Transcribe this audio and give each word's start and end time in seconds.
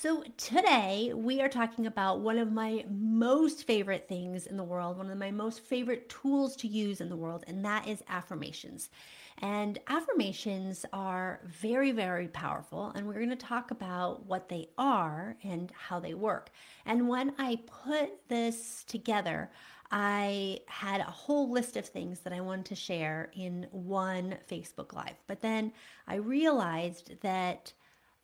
So, 0.00 0.22
today 0.36 1.12
we 1.12 1.40
are 1.40 1.48
talking 1.48 1.84
about 1.88 2.20
one 2.20 2.38
of 2.38 2.52
my 2.52 2.84
most 2.88 3.64
favorite 3.64 4.06
things 4.08 4.46
in 4.46 4.56
the 4.56 4.62
world, 4.62 4.96
one 4.96 5.10
of 5.10 5.18
my 5.18 5.32
most 5.32 5.58
favorite 5.58 6.08
tools 6.08 6.54
to 6.58 6.68
use 6.68 7.00
in 7.00 7.08
the 7.08 7.16
world, 7.16 7.42
and 7.48 7.64
that 7.64 7.88
is 7.88 8.04
affirmations. 8.08 8.90
And 9.38 9.80
affirmations 9.88 10.86
are 10.92 11.40
very, 11.46 11.90
very 11.90 12.28
powerful, 12.28 12.92
and 12.94 13.08
we're 13.08 13.14
going 13.14 13.28
to 13.30 13.34
talk 13.34 13.72
about 13.72 14.24
what 14.24 14.48
they 14.48 14.68
are 14.78 15.36
and 15.42 15.72
how 15.72 15.98
they 15.98 16.14
work. 16.14 16.50
And 16.86 17.08
when 17.08 17.34
I 17.36 17.58
put 17.66 18.28
this 18.28 18.84
together, 18.86 19.50
I 19.90 20.60
had 20.68 21.00
a 21.00 21.10
whole 21.10 21.50
list 21.50 21.76
of 21.76 21.86
things 21.86 22.20
that 22.20 22.32
I 22.32 22.40
wanted 22.40 22.66
to 22.66 22.76
share 22.76 23.32
in 23.34 23.66
one 23.72 24.36
Facebook 24.48 24.92
Live. 24.92 25.16
But 25.26 25.40
then 25.40 25.72
I 26.06 26.16
realized 26.16 27.20
that 27.22 27.72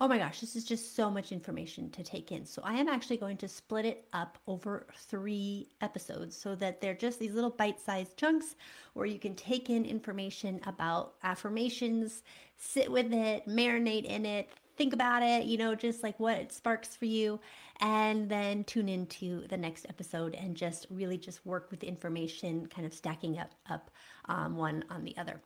Oh 0.05 0.07
my 0.07 0.19
gosh, 0.19 0.41
this 0.41 0.55
is 0.55 0.67
just 0.67 0.95
so 0.95 1.11
much 1.11 1.33
information 1.33 1.89
to 1.93 2.03
take 2.03 2.31
in. 2.31 2.45
So 2.45 2.61
I 2.63 2.75
am 2.75 2.89
actually 2.89 3.17
going 3.17 3.39
to 3.39 3.49
split 3.49 3.87
it 3.87 4.07
up 4.13 4.37
over 4.47 4.87
three 4.95 5.71
episodes 5.81 6.37
so 6.37 6.55
that 6.57 6.83
they're 6.83 6.93
just 6.93 7.19
these 7.19 7.33
little 7.33 7.49
bite 7.49 7.81
sized 7.81 8.19
chunks 8.19 8.55
where 8.93 9.07
you 9.07 9.19
can 9.19 9.35
take 9.35 9.71
in 9.71 9.87
information 9.87 10.61
about 10.67 11.15
affirmations, 11.23 12.23
sit 12.59 12.93
with 12.93 13.15
it, 13.15 13.49
marinate 13.49 14.05
in 14.05 14.27
it, 14.27 14.51
think 14.77 14.93
about 14.93 15.23
it, 15.23 15.47
you 15.47 15.57
know, 15.57 15.75
just 15.75 16.03
like 16.03 16.21
what 16.21 16.37
it 16.37 16.53
sparks 16.53 16.95
for 16.95 17.07
you, 17.07 17.41
and 17.81 18.29
then 18.29 18.63
tune 18.65 18.91
into 18.91 19.47
the 19.49 19.57
next 19.57 19.87
episode 19.89 20.35
and 20.35 20.55
just 20.55 20.87
really 20.91 21.17
just 21.17 21.47
work 21.47 21.71
with 21.71 21.81
the 21.81 21.89
information, 21.89 22.67
kind 22.67 22.85
of 22.85 22.93
stacking 22.93 23.39
up 23.39 23.55
up 23.71 23.91
um, 24.27 24.55
one 24.55 24.85
on 24.91 25.03
the 25.03 25.17
other. 25.17 25.41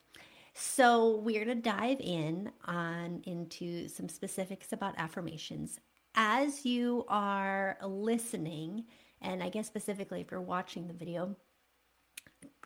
So 0.61 1.19
we're 1.19 1.45
going 1.45 1.57
to 1.57 1.63
dive 1.63 2.01
in 2.01 2.51
on 2.65 3.23
into 3.27 3.87
some 3.87 4.09
specifics 4.09 4.73
about 4.73 4.95
affirmations. 4.99 5.79
As 6.17 6.67
you 6.67 7.05
are 7.09 7.79
listening, 7.81 8.85
and 9.23 9.41
I 9.41 9.51
guess 9.51 9.69
specifically 9.69 10.21
if 10.21 10.33
you're 10.33 10.41
watching 10.41 10.89
the 10.89 10.95
video, 10.95 11.37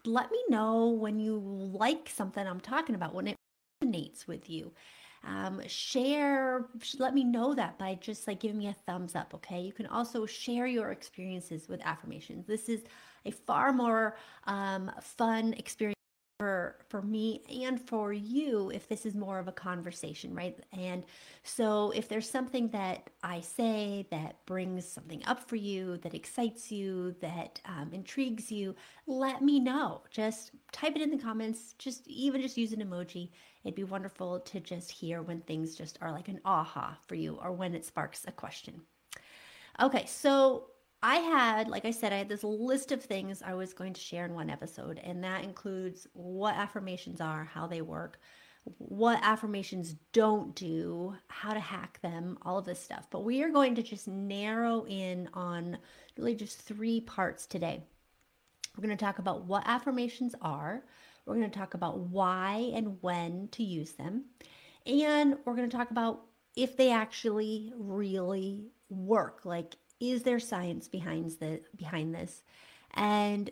let 0.06 0.30
me 0.30 0.38
know 0.48 0.88
when 0.88 1.20
you 1.20 1.36
like 1.36 2.08
something 2.08 2.46
I'm 2.46 2.60
talking 2.60 2.94
about, 2.94 3.12
when 3.12 3.26
it 3.28 3.36
resonates 3.84 4.26
with 4.26 4.48
you. 4.48 4.72
Um, 5.22 5.60
share, 5.66 6.68
let 6.98 7.12
me 7.12 7.24
know 7.24 7.52
that 7.52 7.78
by 7.78 7.96
just 7.96 8.26
like 8.26 8.40
giving 8.40 8.56
me 8.56 8.68
a 8.68 8.72
thumbs 8.72 9.14
up, 9.14 9.34
okay? 9.34 9.60
You 9.60 9.72
can 9.72 9.86
also 9.86 10.24
share 10.24 10.66
your 10.66 10.92
experiences 10.92 11.68
with 11.68 11.82
affirmations. 11.84 12.46
This 12.46 12.70
is 12.70 12.84
a 13.26 13.32
far 13.32 13.70
more 13.70 14.16
um, 14.46 14.90
fun 15.02 15.52
experience 15.58 15.98
for 16.42 16.74
for 16.88 17.02
me 17.02 17.40
and 17.62 17.80
for 17.80 18.12
you 18.12 18.68
if 18.74 18.88
this 18.88 19.06
is 19.06 19.14
more 19.14 19.38
of 19.38 19.46
a 19.46 19.52
conversation 19.52 20.34
right? 20.34 20.58
And 20.72 21.04
so 21.44 21.92
if 21.94 22.08
there's 22.08 22.28
something 22.28 22.66
that 22.70 23.10
i 23.22 23.40
say 23.40 24.08
that 24.10 24.44
brings 24.44 24.84
something 24.84 25.22
up 25.26 25.48
for 25.48 25.54
you 25.54 25.98
that 25.98 26.14
excites 26.14 26.72
you 26.72 27.14
that 27.20 27.60
um, 27.64 27.90
intrigues 27.92 28.50
you 28.50 28.74
let 29.06 29.40
me 29.40 29.60
know. 29.60 30.02
Just 30.10 30.50
type 30.72 30.96
it 30.96 31.02
in 31.02 31.12
the 31.12 31.24
comments. 31.28 31.76
Just 31.78 32.08
even 32.08 32.42
just 32.42 32.58
use 32.58 32.72
an 32.72 32.82
emoji. 32.82 33.30
It'd 33.62 33.76
be 33.76 33.84
wonderful 33.84 34.40
to 34.40 34.58
just 34.58 34.90
hear 34.90 35.22
when 35.22 35.42
things 35.42 35.76
just 35.76 35.96
are 36.00 36.10
like 36.10 36.26
an 36.26 36.40
aha 36.44 36.98
for 37.06 37.14
you 37.14 37.38
or 37.40 37.52
when 37.52 37.72
it 37.72 37.84
sparks 37.84 38.24
a 38.26 38.32
question. 38.32 38.82
Okay 39.80 40.06
so 40.06 40.71
I 41.02 41.16
had, 41.16 41.68
like 41.68 41.84
I 41.84 41.90
said, 41.90 42.12
I 42.12 42.18
had 42.18 42.28
this 42.28 42.44
list 42.44 42.92
of 42.92 43.02
things 43.02 43.42
I 43.42 43.54
was 43.54 43.74
going 43.74 43.92
to 43.92 44.00
share 44.00 44.24
in 44.24 44.34
one 44.34 44.48
episode, 44.48 45.00
and 45.02 45.24
that 45.24 45.42
includes 45.42 46.06
what 46.12 46.54
affirmations 46.54 47.20
are, 47.20 47.44
how 47.44 47.66
they 47.66 47.82
work, 47.82 48.20
what 48.78 49.18
affirmations 49.22 49.96
don't 50.12 50.54
do, 50.54 51.16
how 51.26 51.52
to 51.54 51.58
hack 51.60 51.98
them, 52.02 52.38
all 52.42 52.58
of 52.58 52.64
this 52.64 52.80
stuff. 52.80 53.08
But 53.10 53.24
we 53.24 53.42
are 53.42 53.50
going 53.50 53.74
to 53.74 53.82
just 53.82 54.06
narrow 54.06 54.86
in 54.86 55.28
on 55.34 55.78
really 56.16 56.36
just 56.36 56.60
three 56.60 57.00
parts 57.00 57.46
today. 57.46 57.82
We're 58.76 58.86
going 58.86 58.96
to 58.96 59.04
talk 59.04 59.18
about 59.18 59.44
what 59.44 59.64
affirmations 59.66 60.36
are, 60.40 60.84
we're 61.26 61.34
going 61.34 61.50
to 61.50 61.58
talk 61.58 61.74
about 61.74 61.98
why 61.98 62.70
and 62.74 62.98
when 63.00 63.48
to 63.52 63.64
use 63.64 63.92
them, 63.92 64.26
and 64.86 65.36
we're 65.44 65.56
going 65.56 65.68
to 65.68 65.76
talk 65.76 65.90
about 65.90 66.22
if 66.54 66.76
they 66.76 66.92
actually 66.92 67.72
really 67.76 68.66
work. 68.88 69.44
Like, 69.44 69.74
is 70.02 70.24
there 70.24 70.40
science 70.40 70.88
behind 70.88 71.30
the 71.38 71.60
behind 71.76 72.12
this? 72.14 72.42
And 72.94 73.50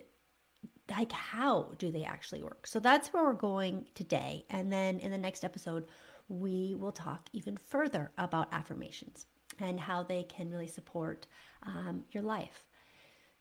like 0.89 1.11
how 1.13 1.71
do 1.77 1.91
they 1.91 2.03
actually 2.03 2.43
work? 2.43 2.67
So 2.67 2.79
that's 2.79 3.13
where 3.13 3.23
we're 3.23 3.33
going 3.33 3.85
today. 3.95 4.45
And 4.49 4.71
then 4.71 4.99
in 4.99 5.11
the 5.11 5.17
next 5.17 5.45
episode 5.45 5.85
we 6.27 6.75
will 6.77 6.91
talk 6.91 7.27
even 7.31 7.57
further 7.57 8.11
about 8.17 8.53
affirmations 8.53 9.27
and 9.59 9.79
how 9.79 10.03
they 10.03 10.23
can 10.23 10.49
really 10.49 10.67
support 10.67 11.25
um, 11.63 12.03
your 12.11 12.23
life. 12.23 12.65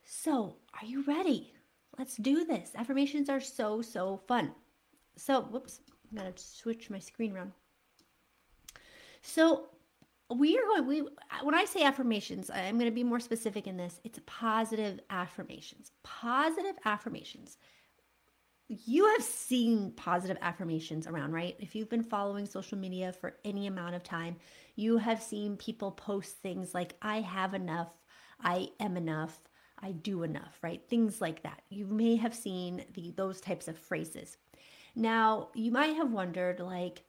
So 0.04 0.56
are 0.80 0.86
you 0.86 1.02
ready? 1.04 1.52
Let's 1.98 2.16
do 2.16 2.44
this. 2.44 2.70
Affirmations 2.76 3.28
are 3.28 3.40
so 3.40 3.82
so 3.82 4.20
fun. 4.28 4.52
So 5.16 5.42
whoops 5.42 5.80
i'm 6.10 6.18
gonna 6.18 6.32
switch 6.36 6.90
my 6.90 7.00
screen 7.00 7.34
around. 7.34 7.52
So 9.22 9.70
we 10.36 10.56
are 10.56 10.62
going 10.62 10.86
we 10.86 11.00
uh, 11.00 11.04
when 11.42 11.54
i 11.54 11.64
say 11.64 11.82
affirmations 11.82 12.50
i'm 12.50 12.78
going 12.78 12.90
to 12.90 12.94
be 12.94 13.04
more 13.04 13.20
specific 13.20 13.66
in 13.66 13.76
this. 13.76 14.00
It's 14.04 14.20
positive 14.26 15.00
affirmations. 15.10 15.92
Positive 16.02 16.76
affirmations. 16.84 17.58
You 18.68 19.06
have 19.06 19.22
seen 19.24 19.92
positive 19.96 20.38
affirmations 20.40 21.08
around 21.08 21.32
right? 21.32 21.56
If 21.58 21.74
you've 21.74 21.90
been 21.90 22.04
following 22.04 22.46
social 22.46 22.78
media 22.78 23.12
for 23.12 23.34
any 23.44 23.66
amount 23.66 23.96
of 23.96 24.04
time 24.04 24.36
you 24.76 24.96
have 24.98 25.22
seen 25.22 25.56
people 25.56 25.90
post 25.90 26.36
things 26.36 26.74
like 26.74 26.94
i 27.02 27.20
have 27.20 27.54
enough. 27.54 27.90
I 28.42 28.68
am 28.78 28.96
enough. 28.96 29.38
I 29.82 29.92
do 29.92 30.22
enough 30.22 30.58
right? 30.62 30.82
Things 30.88 31.20
like 31.20 31.42
that. 31.42 31.62
You 31.70 31.86
may 31.86 32.16
have 32.16 32.34
seen 32.34 32.84
the 32.94 33.12
those 33.16 33.40
types 33.40 33.66
of 33.68 33.78
phrases. 33.78 34.36
Now 34.94 35.48
you 35.54 35.72
might 35.72 35.96
have 35.96 36.12
wondered 36.12 36.60
like 36.60 37.02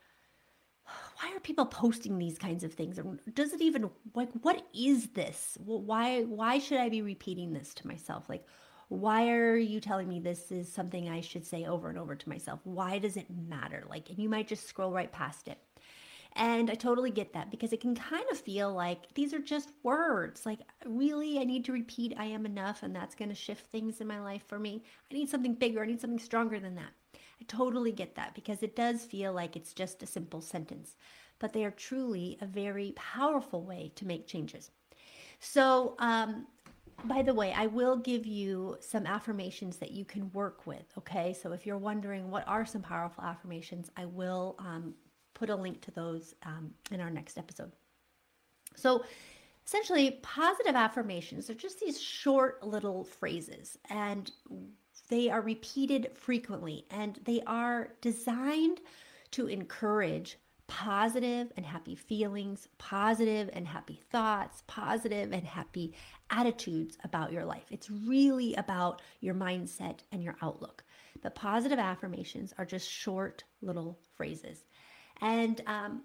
why 1.32 1.38
are 1.38 1.42
people 1.42 1.66
posting 1.66 2.18
these 2.18 2.38
kinds 2.38 2.64
of 2.64 2.74
things 2.74 2.98
And 2.98 3.20
does 3.34 3.54
it 3.54 3.62
even 3.62 3.90
like 4.14 4.30
what 4.42 4.66
is 4.74 5.08
this 5.10 5.58
why 5.64 6.24
why 6.24 6.60
should 6.60 6.80
i 6.80 6.90
be 6.90 7.02
repeating 7.02 7.54
this 7.54 7.74
to 7.76 7.88
myself 7.88 8.28
like 8.28 8.46
why 8.90 9.30
are 9.30 9.56
you 9.56 9.80
telling 9.80 10.10
me 10.10 10.20
this 10.20 10.52
is 10.52 10.72
something 10.72 11.10
i 11.10 11.22
should 11.22 11.46
say 11.46 11.66
over 11.66 11.90
and 11.90 11.98
over 11.98 12.16
to 12.16 12.30
myself 12.30 12.60
why 12.66 12.98
does 12.98 13.16
it 13.16 13.28
matter 13.30 13.86
like 13.90 14.10
and 14.10 14.20
you 14.20 14.28
might 14.28 14.48
just 14.48 14.68
scroll 14.68 14.92
right 14.92 15.12
past 15.12 15.48
it 15.48 15.58
and 16.34 16.72
I 16.72 16.76
totally 16.76 17.12
get 17.12 17.34
that 17.34 17.52
because 17.52 17.74
it 17.74 17.82
can 17.82 17.94
kind 17.94 18.24
of 18.32 18.40
feel 18.40 18.72
like 18.74 19.14
these 19.16 19.34
are 19.34 19.40
just 19.40 19.74
words. 19.84 20.46
Like, 20.46 20.60
really, 20.86 21.40
I 21.40 21.44
need 21.44 21.66
to 21.66 21.74
repeat 21.74 22.16
I 22.18 22.24
am 22.24 22.46
enough, 22.46 22.84
and 22.84 22.96
that's 22.96 23.16
going 23.16 23.28
to 23.28 23.36
shift 23.36 23.66
things 23.66 24.00
in 24.00 24.08
my 24.08 24.22
life 24.22 24.44
for 24.48 24.58
me. 24.58 24.82
I 25.12 25.14
need 25.14 25.30
something 25.30 25.56
bigger. 25.56 25.84
I 25.84 25.88
need 25.88 26.00
something 26.00 26.20
stronger 26.20 26.58
than 26.58 26.76
that. 26.76 26.92
I 27.42 27.44
totally 27.48 27.92
get 27.92 28.16
that 28.16 28.36
because 28.36 28.62
it 28.62 28.76
does 28.76 29.04
feel 29.04 29.34
like 29.34 29.56
it's 29.56 29.74
just 29.74 30.04
a 30.04 30.06
simple 30.06 30.42
sentence, 30.42 30.96
but 31.40 31.54
they 31.54 31.66
are 31.66 31.72
truly 31.72 32.38
a 32.40 32.46
very 32.46 32.94
powerful 32.96 33.64
way 33.64 33.92
to 33.96 34.06
make 34.06 34.28
changes. 34.28 34.70
So, 35.40 35.96
um, 35.98 36.46
by 37.06 37.24
the 37.24 37.34
way, 37.34 37.52
I 37.52 37.66
will 37.66 37.98
give 37.98 38.28
you 38.28 38.78
some 38.80 39.08
affirmations 39.08 39.78
that 39.78 39.90
you 39.90 40.06
can 40.06 40.32
work 40.34 40.68
with. 40.68 40.86
Okay. 41.00 41.34
So, 41.34 41.52
if 41.52 41.66
you're 41.66 41.80
wondering 41.80 42.30
what 42.30 42.48
are 42.48 42.64
some 42.64 42.84
powerful 42.84 43.24
affirmations, 43.24 43.90
I 43.98 44.06
will 44.06 44.56
um, 44.60 44.94
put 45.34 45.50
a 45.50 45.56
link 45.56 45.82
to 45.82 45.92
those 45.92 46.36
um, 46.46 46.72
in 46.92 47.02
our 47.02 47.10
next 47.10 47.40
episode. 47.40 47.72
So, 48.76 49.04
essentially, 49.66 50.20
positive 50.22 50.76
affirmations 50.76 51.50
are 51.50 51.56
just 51.56 51.80
these 51.80 52.00
short 52.00 52.62
little 52.62 53.04
phrases, 53.04 53.80
and 53.90 54.30
they 55.12 55.30
are 55.30 55.42
repeated 55.42 56.10
frequently 56.16 56.86
and 56.90 57.20
they 57.26 57.42
are 57.46 57.90
designed 58.00 58.80
to 59.32 59.48
encourage 59.48 60.38
positive 60.68 61.52
and 61.58 61.66
happy 61.66 61.96
feelings, 61.96 62.70
positive 62.78 63.50
and 63.52 63.68
happy 63.68 64.02
thoughts, 64.10 64.64
positive 64.68 65.34
and 65.34 65.46
happy 65.46 65.94
attitudes 66.30 66.98
about 67.04 67.34
your 67.34 67.44
life. 67.44 67.66
It's 67.72 67.90
really 67.90 68.56
about 68.56 69.02
your 69.20 69.36
mindset 69.36 70.00
and 70.14 70.24
your 70.24 70.38
outlook. 70.42 70.82
The 71.24 71.30
positive 71.30 71.78
affirmations 71.78 72.54
are 72.58 72.66
just 72.66 72.90
short 72.90 73.44
little 73.62 74.00
phrases. 74.16 74.64
And 75.20 75.60
um, 75.68 76.04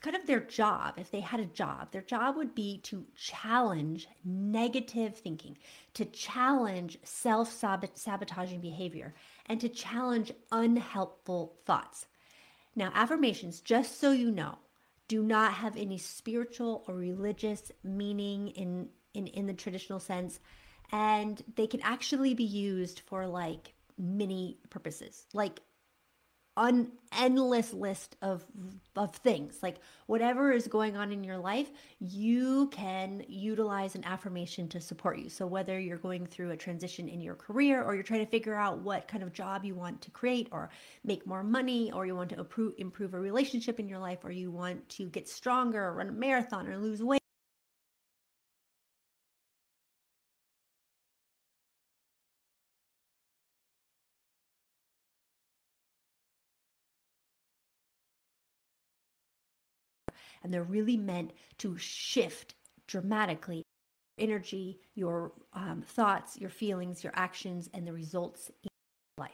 kind 0.00 0.16
of 0.16 0.26
their 0.26 0.40
job, 0.40 0.94
if 0.98 1.10
they 1.10 1.20
had 1.20 1.40
a 1.40 1.46
job, 1.46 1.92
their 1.92 2.02
job 2.02 2.36
would 2.36 2.54
be 2.54 2.78
to 2.84 3.06
challenge 3.16 4.08
negative 4.24 5.16
thinking, 5.16 5.56
to 5.94 6.04
challenge 6.04 6.98
self 7.04 7.50
sabotaging 7.50 8.60
behavior, 8.60 9.14
and 9.46 9.60
to 9.60 9.68
challenge 9.68 10.32
unhelpful 10.52 11.56
thoughts. 11.64 12.06
Now, 12.76 12.92
affirmations, 12.94 13.60
just 13.60 13.98
so 13.98 14.12
you 14.12 14.30
know, 14.30 14.58
do 15.08 15.22
not 15.22 15.54
have 15.54 15.76
any 15.76 15.98
spiritual 15.98 16.84
or 16.86 16.94
religious 16.94 17.72
meaning 17.82 18.48
in, 18.48 18.88
in, 19.14 19.26
in 19.28 19.46
the 19.46 19.54
traditional 19.54 19.98
sense. 19.98 20.38
And 20.92 21.42
they 21.56 21.66
can 21.66 21.80
actually 21.82 22.34
be 22.34 22.44
used 22.44 23.00
for 23.00 23.26
like 23.26 23.74
many 23.98 24.58
purposes. 24.70 25.26
Like 25.32 25.60
an 26.58 26.90
endless 27.16 27.72
list 27.72 28.16
of 28.20 28.44
of 28.96 29.14
things. 29.14 29.58
Like 29.62 29.76
whatever 30.06 30.52
is 30.52 30.66
going 30.66 30.96
on 30.96 31.12
in 31.12 31.24
your 31.24 31.38
life 31.38 31.70
you 32.00 32.68
can 32.68 33.24
utilize 33.28 33.94
an 33.94 34.04
affirmation 34.04 34.68
to 34.68 34.80
support 34.80 35.18
you. 35.18 35.28
So 35.28 35.46
whether 35.46 35.78
you're 35.78 35.96
going 35.96 36.26
through 36.26 36.50
a 36.50 36.56
transition 36.56 37.08
in 37.08 37.20
your 37.20 37.34
career 37.34 37.82
or 37.82 37.94
you're 37.94 38.02
trying 38.02 38.24
to 38.24 38.30
figure 38.30 38.54
out 38.54 38.80
what 38.80 39.08
kind 39.08 39.22
of 39.22 39.32
job 39.32 39.64
you 39.64 39.74
want 39.74 40.02
to 40.02 40.10
create 40.10 40.48
or 40.50 40.70
make 41.04 41.26
more 41.26 41.44
money 41.44 41.92
or 41.92 42.06
you 42.06 42.16
want 42.16 42.30
to 42.30 42.40
improve 42.40 42.74
improve 42.78 43.14
a 43.14 43.20
relationship 43.20 43.78
in 43.78 43.88
your 43.88 43.98
life 43.98 44.24
or 44.24 44.30
you 44.30 44.50
want 44.50 44.86
to 44.88 45.06
get 45.08 45.28
stronger 45.28 45.82
or 45.82 45.94
run 45.94 46.08
a 46.08 46.12
marathon 46.12 46.68
or 46.68 46.76
lose 46.76 47.02
weight 47.02 47.22
and 60.42 60.52
they're 60.52 60.62
really 60.62 60.96
meant 60.96 61.32
to 61.58 61.76
shift 61.76 62.54
dramatically 62.86 63.62
energy, 64.18 64.80
your 64.94 65.32
um, 65.52 65.82
thoughts, 65.86 66.38
your 66.38 66.50
feelings, 66.50 67.04
your 67.04 67.12
actions, 67.16 67.68
and 67.72 67.86
the 67.86 67.92
results 67.92 68.50
in 68.62 68.68
life. 69.18 69.30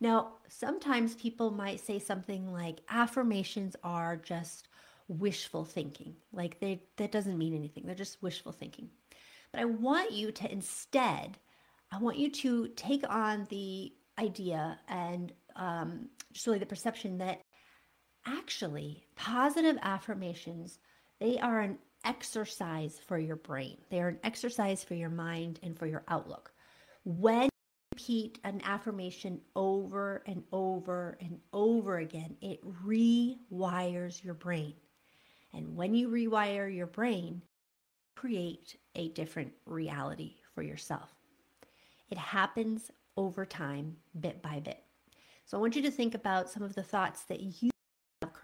Now, 0.00 0.34
sometimes 0.48 1.14
people 1.14 1.50
might 1.50 1.80
say 1.80 1.98
something 1.98 2.52
like 2.52 2.80
affirmations 2.88 3.76
are 3.82 4.16
just 4.16 4.68
wishful 5.08 5.64
thinking. 5.64 6.16
Like 6.32 6.58
they 6.60 6.82
that 6.96 7.12
doesn't 7.12 7.38
mean 7.38 7.54
anything. 7.54 7.84
They're 7.86 7.94
just 7.94 8.22
wishful 8.22 8.52
thinking. 8.52 8.88
But 9.52 9.60
I 9.60 9.66
want 9.66 10.12
you 10.12 10.32
to 10.32 10.50
instead, 10.50 11.38
I 11.92 11.98
want 11.98 12.18
you 12.18 12.30
to 12.30 12.68
take 12.68 13.04
on 13.08 13.46
the 13.50 13.92
idea 14.18 14.78
and 14.88 15.32
um, 15.56 16.08
just 16.32 16.46
really 16.46 16.58
the 16.58 16.66
perception 16.66 17.18
that 17.18 17.40
actually 18.26 19.04
positive 19.16 19.78
affirmations 19.82 20.78
they 21.20 21.38
are 21.38 21.60
an 21.60 21.78
exercise 22.04 22.98
for 23.06 23.18
your 23.18 23.36
brain. 23.36 23.78
They 23.88 24.00
are 24.00 24.08
an 24.08 24.18
exercise 24.24 24.84
for 24.84 24.94
your 24.94 25.10
mind 25.10 25.60
and 25.62 25.78
for 25.78 25.86
your 25.86 26.04
outlook. 26.08 26.52
When 27.04 27.44
you 27.44 27.48
repeat 27.94 28.38
an 28.44 28.60
affirmation 28.64 29.40
over 29.56 30.22
and 30.26 30.42
over 30.52 31.16
and 31.20 31.38
over 31.52 31.98
again 31.98 32.36
it 32.40 32.60
rewires 32.84 34.22
your 34.22 34.34
brain. 34.34 34.74
And 35.54 35.76
when 35.76 35.94
you 35.94 36.08
rewire 36.08 36.74
your 36.74 36.88
brain 36.88 37.40
create 38.16 38.76
a 38.94 39.08
different 39.08 39.52
reality 39.66 40.36
for 40.54 40.62
yourself. 40.62 41.14
It 42.10 42.18
happens 42.18 42.90
over 43.16 43.44
time 43.44 43.96
bit 44.20 44.40
by 44.42 44.60
bit. 44.60 44.82
So 45.46 45.56
i 45.56 45.60
want 45.60 45.76
you 45.76 45.82
to 45.82 45.90
think 45.90 46.14
about 46.14 46.48
some 46.48 46.62
of 46.62 46.74
the 46.74 46.82
thoughts 46.82 47.24
that 47.24 47.40
you 47.40 47.70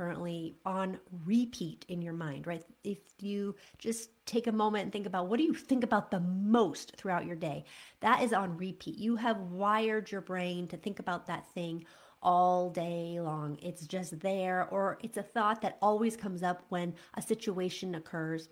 currently 0.01 0.57
on 0.65 0.99
repeat 1.27 1.85
in 1.91 2.01
your 2.01 2.15
mind, 2.15 2.47
right? 2.47 2.65
If 2.85 2.97
you 3.19 3.55
just 3.77 4.09
take 4.25 4.47
a 4.47 4.53
moment 4.53 4.85
and 4.85 4.93
think 4.93 5.05
about 5.05 5.29
what 5.29 5.37
do 5.37 5.45
you 5.45 5.53
think 5.53 5.85
about 5.85 6.11
the 6.11 6.21
most 6.21 6.97
throughout 6.97 7.27
your 7.27 7.37
day, 7.37 7.65
that 8.01 8.23
is 8.23 8.33
on 8.33 8.57
repeat. 8.57 8.97
You 8.97 9.17
have 9.17 9.37
wired 9.39 10.11
your 10.11 10.23
brain 10.23 10.69
to 10.69 10.79
think 10.79 11.01
about 11.01 11.27
that 11.27 11.53
thing 11.53 11.85
all 12.23 12.71
day 12.71 13.21
long. 13.21 13.59
It's 13.61 13.87
just 13.87 14.19
there, 14.21 14.67
or 14.71 14.99
it's 15.03 15.19
a 15.19 15.23
thought 15.23 15.61
that 15.61 15.77
always 15.83 16.17
comes 16.17 16.43
up 16.43 16.63
when 16.71 16.95
a 17.13 17.21
situation 17.21 17.95
occurs 17.95 18.49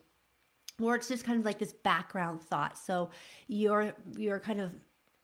or 0.83 0.95
it's 0.97 1.09
just 1.09 1.25
kind 1.25 1.41
of 1.41 1.45
like 1.47 1.59
this 1.59 1.73
background 1.73 2.41
thought 2.41 2.79
so 2.79 3.11
your 3.49 3.95
your 4.17 4.39
kind 4.39 4.61
of 4.61 4.71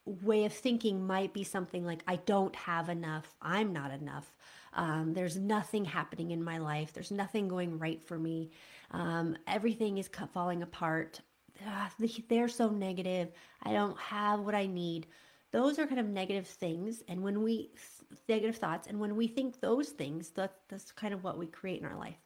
way 0.03 0.43
of 0.43 0.51
thinking 0.51 1.07
might 1.07 1.33
be 1.33 1.45
something 1.45 1.85
like 1.85 2.03
i 2.09 2.17
don't 2.17 2.53
have 2.57 2.89
enough 2.89 3.33
i'm 3.41 3.71
not 3.71 3.89
enough 3.89 4.35
um, 4.75 5.13
there's 5.13 5.37
nothing 5.37 5.85
happening 5.85 6.31
in 6.31 6.43
my 6.43 6.57
life. 6.57 6.93
There's 6.93 7.11
nothing 7.11 7.47
going 7.47 7.79
right 7.79 8.03
for 8.03 8.19
me. 8.19 8.51
Um, 8.91 9.37
everything 9.47 9.97
is 9.97 10.09
falling 10.33 10.61
apart. 10.61 11.21
Ah, 11.65 11.89
they're 12.29 12.49
so 12.49 12.69
negative. 12.69 13.31
I 13.63 13.71
don't 13.71 13.97
have 13.97 14.41
what 14.41 14.53
I 14.53 14.67
need. 14.67 15.07
Those 15.51 15.79
are 15.79 15.87
kind 15.87 16.01
of 16.01 16.07
negative 16.07 16.47
things. 16.47 17.01
And 17.07 17.23
when 17.23 17.41
we, 17.41 17.71
negative 18.27 18.57
thoughts, 18.57 18.87
and 18.87 18.99
when 18.99 19.15
we 19.15 19.27
think 19.27 19.61
those 19.61 19.89
things, 19.89 20.31
that, 20.31 20.57
that's 20.67 20.91
kind 20.91 21.13
of 21.13 21.23
what 21.23 21.37
we 21.37 21.47
create 21.47 21.79
in 21.79 21.87
our 21.87 21.97
life. 21.97 22.19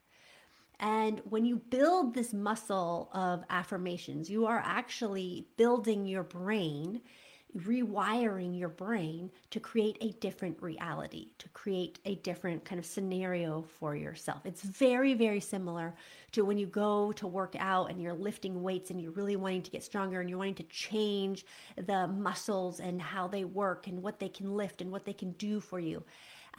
And 0.80 1.22
when 1.26 1.46
you 1.46 1.58
build 1.58 2.16
this 2.16 2.34
muscle 2.34 3.10
of 3.14 3.44
affirmations, 3.50 4.30
you 4.30 4.48
are 4.48 4.64
actually 4.66 5.48
building 5.58 6.08
your 6.08 6.24
brain 6.24 7.02
rewiring 7.58 8.58
your 8.58 8.70
brain 8.70 9.32
to 9.50 9.60
create 9.60 9.98
a 10.02 10.12
different 10.20 10.62
reality, 10.62 11.30
to 11.40 11.50
create 11.50 12.00
a 12.06 12.16
different 12.16 12.64
kind 12.64 12.78
of 12.78 12.86
scenario 12.86 13.64
for 13.80 13.96
yourself. 13.96 14.46
It's 14.46 14.62
very, 14.62 15.16
very 15.16 15.40
similar 15.40 15.96
to 16.34 16.46
when 16.46 16.58
you 16.58 16.68
go 16.68 17.12
to 17.14 17.26
work 17.26 17.56
out 17.58 17.90
and 17.90 18.02
you're 18.02 18.14
lifting 18.14 18.62
weights 18.62 18.92
and 18.92 19.02
you're 19.02 19.12
really 19.12 19.36
wanting 19.36 19.64
to 19.64 19.72
get 19.72 19.84
stronger 19.84 20.22
and 20.22 20.30
you're 20.30 20.38
wanting 20.38 20.56
to 20.56 20.64
change 20.64 21.46
the 21.76 22.08
muscles 22.08 22.80
and 22.80 23.02
how 23.02 23.28
they 23.28 23.46
work 23.46 23.88
and 23.88 24.02
what 24.04 24.20
they 24.20 24.30
can 24.30 24.56
lift 24.56 24.82
and 24.82 24.92
what 24.92 25.06
they 25.06 25.14
can 25.14 25.32
do 25.34 25.60
for 25.60 25.80
you. 25.80 26.04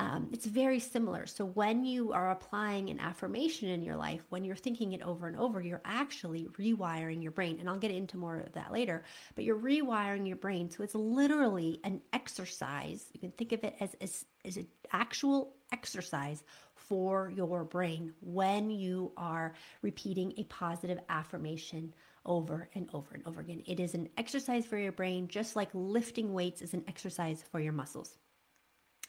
Um, 0.00 0.30
it's 0.32 0.46
very 0.46 0.80
similar. 0.80 1.26
So 1.26 1.44
when 1.44 1.84
you 1.84 2.12
are 2.12 2.30
applying 2.30 2.88
an 2.88 3.00
affirmation 3.00 3.68
in 3.68 3.82
your 3.82 3.96
life, 3.96 4.24
when 4.30 4.44
you're 4.44 4.56
thinking 4.56 4.94
it 4.94 5.02
over 5.02 5.28
and 5.28 5.36
over, 5.36 5.60
you're 5.60 5.82
actually 5.84 6.48
rewiring 6.58 7.22
your 7.22 7.32
brain. 7.32 7.60
And 7.60 7.68
I'll 7.68 7.76
get 7.76 7.90
into 7.90 8.16
more 8.16 8.38
of 8.38 8.54
that 8.54 8.72
later, 8.72 9.04
but 9.34 9.44
you're 9.44 9.58
rewiring 9.58 10.26
your 10.26 10.38
brain. 10.38 10.70
So 10.70 10.82
it's 10.82 10.94
literally 10.94 11.80
an 11.84 12.00
exercise. 12.14 13.04
You 13.12 13.20
can 13.20 13.32
think 13.32 13.52
of 13.52 13.62
it 13.62 13.76
as, 13.78 13.94
as, 14.00 14.24
as 14.42 14.56
an 14.56 14.68
actual 14.90 15.52
exercise 15.70 16.42
for 16.74 17.30
your 17.36 17.62
brain 17.64 18.14
when 18.22 18.70
you 18.70 19.12
are 19.18 19.52
repeating 19.82 20.32
a 20.38 20.44
positive 20.44 20.98
affirmation 21.10 21.92
over 22.24 22.70
and 22.74 22.88
over 22.94 23.12
and 23.12 23.22
over 23.26 23.42
again. 23.42 23.62
It 23.66 23.78
is 23.78 23.92
an 23.92 24.08
exercise 24.16 24.64
for 24.64 24.78
your 24.78 24.92
brain, 24.92 25.28
just 25.28 25.56
like 25.56 25.68
lifting 25.74 26.32
weights 26.32 26.62
is 26.62 26.72
an 26.72 26.84
exercise 26.88 27.44
for 27.52 27.60
your 27.60 27.74
muscles. 27.74 28.16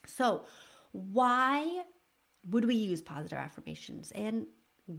So, 0.05 0.43
why 0.91 1.83
would 2.49 2.65
we 2.65 2.75
use 2.75 3.01
positive 3.01 3.37
affirmations 3.37 4.11
and 4.13 4.45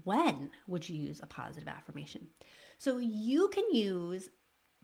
when 0.05 0.51
would 0.67 0.89
you 0.89 0.97
use 0.97 1.21
a 1.23 1.27
positive 1.27 1.69
affirmation? 1.69 2.29
So 2.79 2.99
you 2.99 3.49
can 3.49 3.65
use 3.73 4.29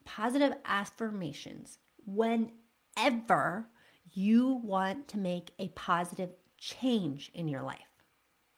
positive 0.05 0.55
affirmations 0.65 1.79
whenever 2.07 3.67
you 4.13 4.61
want 4.65 5.09
to 5.09 5.19
make 5.19 5.51
a 5.59 5.69
positive 5.69 6.31
change 6.57 7.31
in 7.35 7.49
your 7.49 7.63
life. 7.63 7.79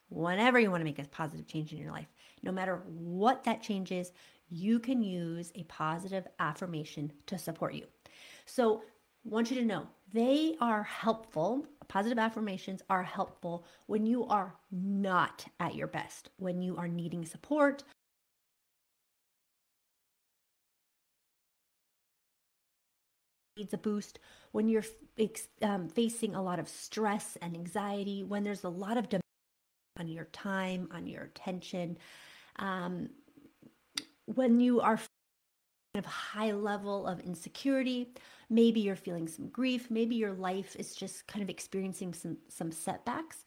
Whenever 0.09 0.59
you 0.59 0.71
want 0.71 0.81
to 0.81 0.85
make 0.85 0.99
a 0.99 1.05
positive 1.05 1.47
change 1.47 1.73
in 1.73 1.79
your 1.79 1.93
life, 1.93 2.09
no 2.43 2.51
matter 2.51 2.83
what 2.87 3.45
that 3.45 3.63
change 3.63 3.93
is, 3.93 4.13
you 4.49 4.81
can 4.81 5.03
use 5.03 5.53
a 5.55 5.63
positive 5.65 6.27
affirmation 6.39 7.13
to 7.27 7.39
support 7.39 7.75
you. 7.75 7.87
So, 8.47 8.83
want 9.25 9.51
you 9.51 9.57
to 9.57 9.65
know 9.65 9.87
they 10.13 10.57
are 10.61 10.83
helpful. 10.83 11.67
Positive 11.89 12.19
affirmations 12.19 12.83
are 12.89 13.03
helpful 13.03 13.67
when 13.87 14.07
you 14.07 14.25
are 14.27 14.55
not 14.71 15.47
at 15.59 15.75
your 15.75 15.87
best, 15.87 16.31
when 16.37 16.63
you 16.63 16.77
are 16.77 16.89
needing 16.89 17.25
support, 17.25 17.85
needs 23.57 23.75
a 23.75 23.79
boost. 23.79 24.19
When 24.53 24.69
you're 24.69 24.85
um, 25.63 25.89
facing 25.89 26.35
a 26.35 26.43
lot 26.43 26.59
of 26.59 26.69
stress 26.69 27.37
and 27.41 27.55
anxiety 27.55 28.25
when 28.25 28.43
there's 28.43 28.65
a 28.65 28.69
lot 28.69 28.97
of 28.97 29.09
demand 29.09 29.23
on 29.99 30.09
your 30.09 30.25
time 30.27 30.89
on 30.93 31.07
your 31.07 31.25
attention 31.25 31.99
um, 32.57 33.11
when 34.25 34.61
you 34.61 34.81
are 34.81 34.97
kind 34.97 36.05
of 36.05 36.07
high 36.07 36.53
level 36.53 37.07
of 37.07 37.21
insecurity 37.21 38.09
maybe 38.51 38.81
you're 38.81 38.97
feeling 38.97 39.29
some 39.29 39.49
grief. 39.49 39.91
Maybe 39.91 40.17
your 40.17 40.35
life 40.35 40.77
is 40.77 40.95
just 40.95 41.27
kind 41.27 41.43
of 41.43 41.49
experiencing 41.49 42.13
some 42.13 42.37
some 42.49 42.73
setbacks. 42.73 43.45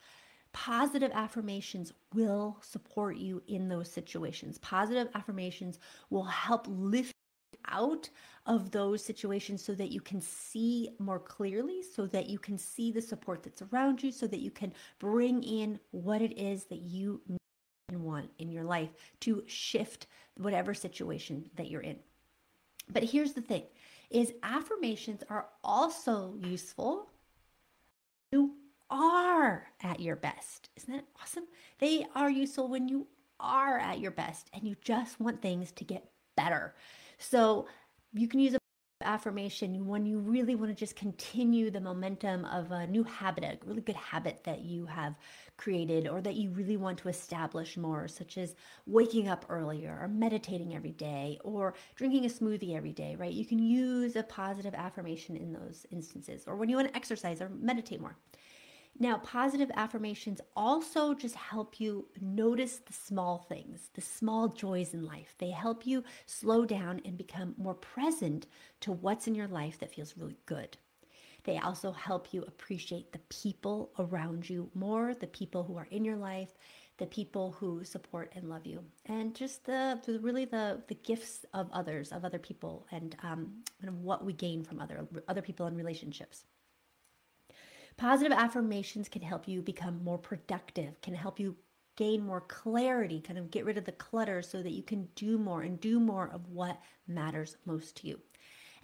Positive 0.54 1.12
affirmations 1.14 1.94
will 2.14 2.58
support 2.62 3.18
you 3.18 3.42
in 3.48 3.68
those 3.68 3.92
situations. 3.92 4.58
Positive 4.60 5.10
affirmations 5.14 5.80
will 6.10 6.24
help 6.24 6.66
lift 6.70 7.14
out 7.68 8.10
of 8.46 8.72
those 8.72 9.04
situations 9.04 9.64
so 9.64 9.74
that 9.74 9.92
you 9.92 10.02
can 10.02 10.20
see 10.20 10.90
more 11.00 11.20
clearly 11.20 11.82
so 11.82 12.06
that 12.06 12.30
you 12.30 12.38
can 12.38 12.58
see 12.58 12.92
the 12.92 13.02
support 13.02 13.42
that's 13.42 13.62
around 13.62 14.04
you 14.04 14.12
so 14.12 14.28
that 14.28 14.42
you 14.42 14.52
can 14.52 14.74
bring 15.00 15.42
in 15.44 15.80
what 15.92 16.22
it 16.22 16.38
is 16.38 16.66
that 16.66 16.82
you 16.82 17.22
want 17.92 18.30
in 18.38 18.52
your 18.52 18.64
life 18.64 18.90
to 19.22 19.44
shift 19.48 20.08
whatever 20.38 20.74
situation 20.74 21.50
that 21.56 21.70
you're 21.70 21.82
in. 21.82 21.98
But 22.92 23.04
here's 23.04 23.34
the 23.34 23.42
thing 23.42 23.64
is 24.14 24.32
affirmations 24.44 25.24
are 25.30 25.48
also 25.64 26.36
useful 26.42 27.10
you 28.32 28.56
are 28.90 29.68
at 29.82 30.00
your 30.00 30.16
best. 30.16 30.70
Isn't 30.76 30.94
that 30.94 31.06
awesome? 31.22 31.46
They 31.80 32.06
are 32.16 32.30
useful 32.30 32.68
when 32.68 32.88
you 32.88 33.08
are 33.40 33.78
at 33.78 34.00
your 34.00 34.12
best 34.12 34.50
and 34.54 34.64
you 34.64 34.76
just 34.82 35.20
want 35.20 35.42
things 35.42 35.72
to 35.74 35.84
get 35.84 36.10
better. 36.36 36.74
So 37.20 37.68
you 38.14 38.28
can 38.28 38.40
use 38.40 38.56
a 38.56 38.60
affirmation 39.04 39.88
when 39.88 40.06
you 40.06 40.20
really 40.20 40.56
want 40.56 40.72
to 40.72 40.76
just 40.76 40.96
continue 40.96 41.70
the 41.70 41.82
momentum 41.82 42.46
of 42.46 42.72
a 42.72 42.88
new 42.88 43.04
habit, 43.04 43.44
a 43.44 43.58
really 43.66 43.82
good 43.82 43.96
habit 43.96 44.42
that 44.44 44.62
you 44.62 44.86
have 44.86 45.16
created 45.58 46.08
or 46.08 46.22
that 46.22 46.36
you 46.36 46.50
really 46.52 46.78
want 46.78 46.98
to 47.00 47.10
establish 47.10 47.78
more, 47.78 48.08
such 48.08 48.38
as 48.38 48.56
waking 48.86 49.28
up 49.28 49.46
earlier 49.50 49.98
or 50.02 50.08
meditating 50.08 50.76
every 50.76 50.92
day 50.92 51.40
or 51.44 51.74
drinking 51.96 52.26
a 52.26 52.30
smoothie 52.30 52.76
every 52.76 52.92
day, 52.92 53.16
right? 53.16 53.34
You 53.34 53.46
can 53.46 53.60
use 53.60 54.16
a 54.16 54.24
positive 54.24 54.74
affirmation 54.74 55.38
in 55.38 55.54
those 55.54 55.86
instances 55.92 56.44
or 56.48 56.56
when 56.56 56.70
you 56.70 56.76
want 56.76 56.88
to 56.90 56.96
exercise 56.96 57.42
or 57.42 57.50
meditate 57.50 58.02
more. 58.02 58.18
Now, 59.00 59.18
positive 59.18 59.72
affirmations 59.76 60.40
also 60.56 61.16
just 61.16 61.36
help 61.36 61.80
you 61.80 62.08
notice 62.22 62.78
the 62.78 62.94
small 62.94 63.40
things, 63.50 63.90
the 63.96 64.02
small 64.02 64.50
joys 64.50 64.94
in 64.94 65.04
life. 65.04 65.34
They 65.40 65.50
help 65.50 65.88
you 65.88 66.04
slow 66.28 66.64
down 66.66 67.02
and 67.04 67.18
become 67.18 67.56
more 67.58 67.74
present 67.74 68.46
to 68.82 68.92
what's 68.92 69.28
in 69.28 69.34
your 69.34 69.48
life 69.48 69.80
that 69.80 69.94
feels 69.94 70.16
really 70.16 70.38
good. 70.46 70.78
They 71.44 71.58
also 71.58 71.92
help 71.92 72.34
you 72.34 72.44
appreciate 72.44 73.12
the 73.12 73.20
people 73.30 73.92
around 74.00 74.50
you 74.50 74.70
more, 74.76 75.14
the 75.14 75.28
people 75.28 75.64
who 75.64 75.76
are 75.78 75.88
in 75.92 76.06
your 76.06 76.16
life, 76.16 76.54
the 76.98 77.08
people 77.08 77.52
who 77.54 77.84
support 77.84 78.32
and 78.36 78.48
love 78.48 78.66
you, 78.66 78.84
and 79.08 79.36
just 79.36 79.66
the, 79.66 80.00
the 80.06 80.20
really 80.20 80.46
the 80.46 80.82
the 80.88 80.96
gifts 80.96 81.46
of 81.54 81.70
others, 81.74 82.12
of 82.12 82.24
other 82.24 82.40
people, 82.40 82.86
and 82.92 83.16
um, 83.24 83.64
and 83.82 84.04
what 84.04 84.24
we 84.24 84.32
gain 84.32 84.64
from 84.64 84.80
other 84.80 85.06
other 85.28 85.42
people 85.42 85.66
and 85.66 85.76
relationships. 85.76 86.46
Positive 87.98 88.32
affirmations 88.38 89.08
can 89.08 89.22
help 89.22 89.48
you 89.48 89.62
become 89.62 90.04
more 90.04 90.18
productive, 90.18 91.00
can 91.02 91.14
help 91.14 91.40
you 91.40 91.56
gain 91.96 92.26
more 92.26 92.42
clarity, 92.42 93.22
kind 93.22 93.38
of 93.38 93.52
get 93.52 93.66
rid 93.66 93.78
of 93.78 93.86
the 93.86 93.92
clutter 93.92 94.42
so 94.42 94.64
that 94.64 94.72
you 94.72 94.84
can 94.84 95.08
do 95.16 95.38
more 95.38 95.62
and 95.62 95.80
do 95.80 96.00
more 96.00 96.30
of 96.34 96.50
what 96.50 96.80
matters 97.08 97.58
most 97.66 97.98
to 97.98 98.08
you. 98.08 98.20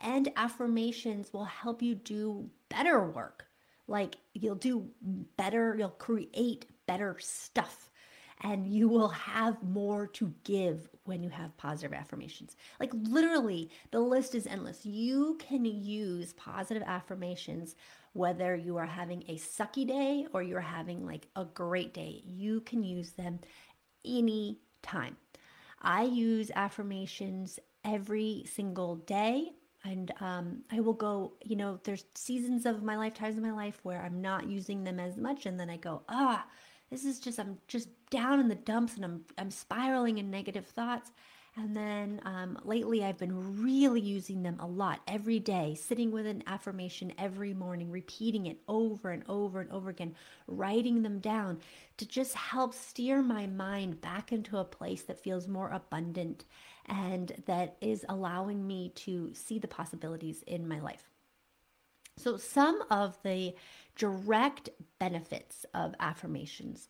And 0.02 0.32
affirmations 0.36 1.34
will 1.34 1.46
help 1.46 1.82
you 1.82 1.96
do 1.96 2.50
better 2.70 3.04
work. 3.04 3.48
Like 3.88 4.18
you'll 4.34 4.56
do 4.56 4.90
better, 5.38 5.76
you'll 5.78 5.90
create 5.90 6.68
better 6.86 7.18
stuff 7.20 7.89
and 8.42 8.68
you 8.68 8.88
will 8.88 9.10
have 9.10 9.62
more 9.64 10.08
to 10.08 10.34
give 10.44 10.90
when 11.04 11.24
you 11.24 11.30
have 11.30 11.56
positive 11.58 11.94
affirmations. 11.94 12.56
Like 12.80 12.92
literally, 12.94 13.70
the 13.92 14.00
list 14.00 14.36
is 14.36 14.48
endless. 14.48 14.86
You 14.86 15.38
can 15.40 15.66
use 15.66 16.34
positive 16.34 16.84
affirmations 16.86 17.76
whether 18.14 18.56
you 18.56 18.78
are 18.78 18.86
having 18.86 19.24
a 19.28 19.36
sucky 19.36 19.88
day 19.88 20.26
or 20.34 20.42
you're 20.42 20.62
having 20.62 21.06
like 21.06 21.28
a 21.36 21.46
great 21.46 21.94
day. 21.94 22.24
You 22.26 22.62
can 22.62 22.84
use 22.84 23.12
them 23.12 23.40
any 24.06 24.60
time. 24.82 25.18
I 25.82 26.04
use 26.04 26.52
affirmations 26.56 27.60
every 27.86 28.46
single 28.54 28.98
day. 28.98 29.52
And 29.86 30.12
um, 30.20 30.64
I 30.72 30.82
will 30.82 30.94
go, 30.94 31.34
you 31.44 31.56
know, 31.56 31.80
there's 31.84 32.04
seasons 32.14 32.66
of 32.66 32.84
my 32.84 32.98
life, 32.98 33.14
times 33.14 33.38
in 33.38 33.44
my 33.44 33.54
life 33.54 33.80
where 33.84 34.02
I'm 34.02 34.22
not 34.22 34.48
using 34.48 34.84
them 34.84 35.00
as 35.00 35.16
much. 35.16 35.46
And 35.46 35.58
then 35.58 35.70
I 35.70 35.78
go, 35.78 36.02
ah, 36.10 36.46
this 36.90 37.06
is 37.06 37.20
just, 37.20 37.40
I'm 37.40 37.58
just 37.68 37.90
down 38.10 38.40
in 38.40 38.48
the 38.48 38.56
dumps 38.56 38.96
and 38.96 39.06
I'm, 39.06 39.22
I'm 39.38 39.52
spiraling 39.52 40.18
in 40.18 40.30
negative 40.30 40.66
thoughts. 40.66 41.12
And 41.56 41.76
then 41.76 42.22
um, 42.26 42.60
lately, 42.64 43.04
I've 43.04 43.18
been 43.18 43.62
really 43.62 44.00
using 44.00 44.44
them 44.44 44.58
a 44.60 44.68
lot 44.68 45.02
every 45.08 45.40
day, 45.40 45.76
sitting 45.76 46.12
with 46.12 46.26
an 46.26 46.44
affirmation 46.48 47.12
every 47.18 47.54
morning, 47.54 47.92
repeating 47.92 48.46
it 48.46 48.60
over 48.68 49.10
and 49.10 49.24
over 49.28 49.60
and 49.60 49.70
over 49.72 49.90
again, 49.90 50.16
writing 50.48 51.02
them 51.02 51.20
down 51.20 51.60
to 51.98 52.08
just 52.08 52.36
help 52.36 52.74
steer 52.74 53.22
my 53.22 53.48
mind 53.48 54.00
back 54.00 54.32
into 54.32 54.58
a 54.58 54.64
place 54.64 55.02
that 55.04 55.20
feels 55.20 55.48
more 55.48 55.70
abundant 55.72 56.46
and 56.86 57.34
that 57.46 57.76
is 57.82 58.06
allowing 58.08 58.66
me 58.66 58.92
to 58.96 59.32
see 59.34 59.60
the 59.60 59.68
possibilities 59.68 60.44
in 60.48 60.68
my 60.68 60.80
life. 60.80 61.09
So, 62.20 62.36
some 62.36 62.84
of 62.90 63.18
the 63.24 63.56
direct 63.96 64.70
benefits 65.00 65.66
of 65.74 65.96
affirmations 66.00 66.90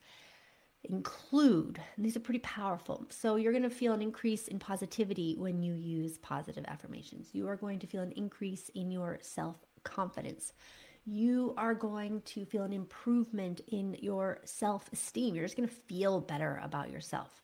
include, 0.84 1.80
these 1.98 2.16
are 2.16 2.22
pretty 2.22 2.40
powerful. 2.40 3.06
So 3.10 3.36
you're 3.36 3.52
going 3.52 3.64
to 3.64 3.70
feel 3.70 3.94
an 3.94 4.02
increase 4.02 4.48
in 4.48 4.60
positivity 4.60 5.36
when 5.38 5.62
you 5.62 5.74
use 5.74 6.18
positive 6.18 6.66
affirmations. 6.68 7.30
You 7.34 7.48
are 7.48 7.58
going 7.58 7.80
to 7.80 7.88
feel 7.88 8.02
an 8.02 8.14
increase 8.14 8.70
in 8.70 8.92
your 8.92 9.20
self 9.22 9.58
confidence. 9.84 10.54
You 11.06 11.54
are 11.58 11.74
going 11.74 12.22
to 12.22 12.46
feel 12.46 12.64
an 12.64 12.74
improvement 12.74 13.62
in 13.68 13.98
your 14.02 14.40
self 14.46 14.90
esteem. 14.92 15.36
You're 15.36 15.46
just 15.46 15.58
going 15.58 15.70
to 15.70 15.76
feel 15.76 16.22
better 16.22 16.60
about 16.64 16.92
yourself. 16.92 17.42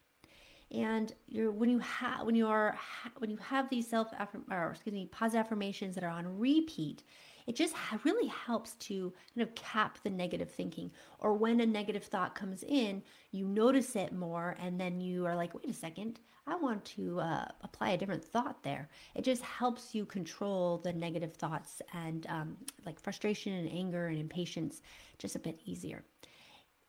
And 0.71 1.13
you're 1.27 1.51
when 1.51 1.69
you 1.69 1.79
have 1.79 2.25
when 2.25 2.35
you 2.35 2.47
are 2.47 2.77
when 3.17 3.29
you 3.29 3.37
have 3.37 3.69
these 3.69 3.87
self 3.87 4.07
affirm 4.17 4.45
or 4.49 4.71
excuse 4.71 4.93
me 4.93 5.07
positive 5.11 5.45
affirmations 5.45 5.95
that 5.95 6.03
are 6.03 6.09
on 6.09 6.39
repeat, 6.39 7.03
it 7.47 7.55
just 7.55 7.75
really 8.03 8.27
helps 8.27 8.73
to 8.75 9.13
kind 9.35 9.47
of 9.47 9.55
cap 9.55 9.99
the 10.03 10.09
negative 10.09 10.49
thinking. 10.49 10.91
Or 11.19 11.33
when 11.33 11.59
a 11.59 11.65
negative 11.65 12.03
thought 12.03 12.35
comes 12.35 12.63
in, 12.63 13.03
you 13.31 13.47
notice 13.47 13.95
it 13.95 14.13
more, 14.13 14.55
and 14.59 14.79
then 14.79 14.99
you 14.99 15.25
are 15.25 15.35
like, 15.35 15.53
wait 15.53 15.69
a 15.69 15.73
second, 15.73 16.19
I 16.47 16.55
want 16.55 16.85
to 16.85 17.19
uh, 17.19 17.45
apply 17.61 17.91
a 17.91 17.97
different 17.97 18.23
thought 18.23 18.61
there. 18.63 18.89
It 19.15 19.23
just 19.23 19.41
helps 19.41 19.95
you 19.95 20.05
control 20.05 20.77
the 20.77 20.93
negative 20.93 21.33
thoughts 21.33 21.81
and 21.93 22.25
um, 22.27 22.57
like 22.85 22.99
frustration 22.99 23.53
and 23.53 23.71
anger 23.71 24.07
and 24.07 24.19
impatience 24.19 24.81
just 25.17 25.35
a 25.35 25.39
bit 25.39 25.59
easier 25.65 26.03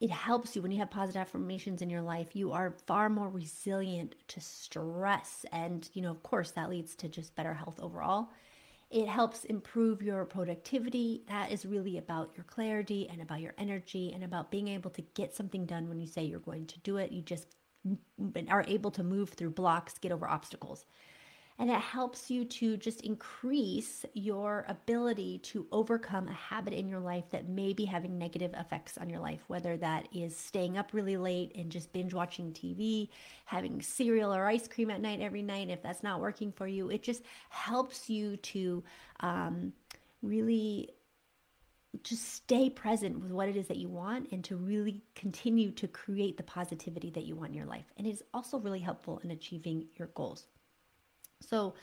it 0.01 0.11
helps 0.11 0.55
you 0.55 0.61
when 0.61 0.71
you 0.71 0.79
have 0.79 0.91
positive 0.91 1.21
affirmations 1.21 1.81
in 1.81 1.89
your 1.89 2.03
life 2.03 2.37
you 2.37 2.53
are 2.53 2.75
far 2.87 3.09
more 3.09 3.29
resilient 3.29 4.15
to 4.29 4.41
stress 4.41 5.47
and 5.53 5.89
you 5.95 6.03
know 6.03 6.11
of 6.11 6.23
course 6.23 6.51
that 6.51 6.69
leads 6.69 6.95
to 6.95 7.09
just 7.09 7.35
better 7.35 7.55
health 7.55 7.79
overall 7.81 8.29
it 8.91 9.09
helps 9.09 9.45
improve 9.45 10.03
your 10.03 10.25
productivity. 10.25 11.23
That 11.29 11.51
is 11.51 11.67
really 11.67 11.99
about 11.99 12.31
your 12.37 12.45
clarity 12.45 13.09
and 13.11 13.21
about 13.21 13.41
your 13.41 13.55
energy 13.59 14.13
and 14.15 14.23
about 14.23 14.51
being 14.51 14.69
able 14.69 14.91
to 14.91 15.03
get 15.15 15.35
something 15.35 15.67
done 15.67 15.89
when 15.89 16.01
you 16.01 16.07
say 16.07 16.23
you're 16.25 16.39
going 16.39 16.67
to 16.67 16.79
do 16.81 16.97
it. 16.99 17.13
You 17.13 17.23
just 17.23 17.49
are 18.49 18.65
able 18.67 18.91
to 18.93 19.03
move 19.03 19.31
through 19.31 19.51
blocks, 19.51 19.99
get 19.99 20.13
over 20.13 20.29
obstacles 20.29 20.85
and 21.59 21.71
it 21.71 21.81
helps 21.81 22.31
you 22.31 22.45
to 22.45 22.77
just 22.77 23.01
increase 23.01 24.05
your 24.13 24.67
ability 24.69 25.39
to 25.39 25.67
overcome 25.73 26.29
a 26.29 26.33
habit 26.33 26.75
in 26.75 26.87
your 26.87 27.01
life 27.01 27.25
that 27.31 27.49
may 27.49 27.73
be 27.73 27.87
having 27.87 28.19
negative 28.19 28.53
effects 28.55 28.99
on 28.99 29.09
your 29.09 29.21
life, 29.21 29.41
whether 29.47 29.77
that 29.79 30.07
is 30.13 30.37
staying 30.37 30.77
up 30.77 30.91
really 30.93 31.17
late 31.17 31.53
and 31.55 31.71
just 31.71 31.93
binge 31.95 32.13
watching 32.13 32.53
TV, 32.53 33.09
having 33.47 33.81
cereal 33.81 34.35
or 34.35 34.45
ice 34.45 34.69
cream 34.69 34.91
at 34.91 35.01
night 35.01 35.21
every 35.21 35.43
night. 35.43 35.71
If 35.71 35.83
that's 35.83 36.03
not 36.03 36.21
working 36.21 36.53
for 36.53 36.67
you, 36.67 36.91
it 36.91 37.03
just 37.03 37.23
helps 37.49 38.11
you 38.11 38.37
to 38.37 38.85
um, 39.21 39.73
really 40.23 40.91
just 42.03 42.35
stay 42.35 42.69
present 42.69 43.19
with 43.19 43.31
what 43.31 43.49
it 43.49 43.57
is 43.57 43.67
that 43.69 43.79
you 43.79 43.89
want 43.89 44.31
and 44.31 44.45
to 44.45 44.57
really 44.57 45.01
continue 45.15 45.71
to 45.71 45.89
create 45.89 46.37
the 46.37 46.43
positivity 46.43 47.09
that 47.11 47.25
you 47.25 47.35
want 47.35 47.49
in 47.49 47.57
your 47.57 47.65
life. 47.65 47.87
And 47.97 48.07
it 48.07 48.11
is 48.11 48.23
also 48.35 48.59
really 48.59 48.81
helpful 48.81 49.21
in 49.25 49.31
achieving 49.31 49.87
your 49.97 50.09
goals. 50.09 50.47
So, 51.41 51.75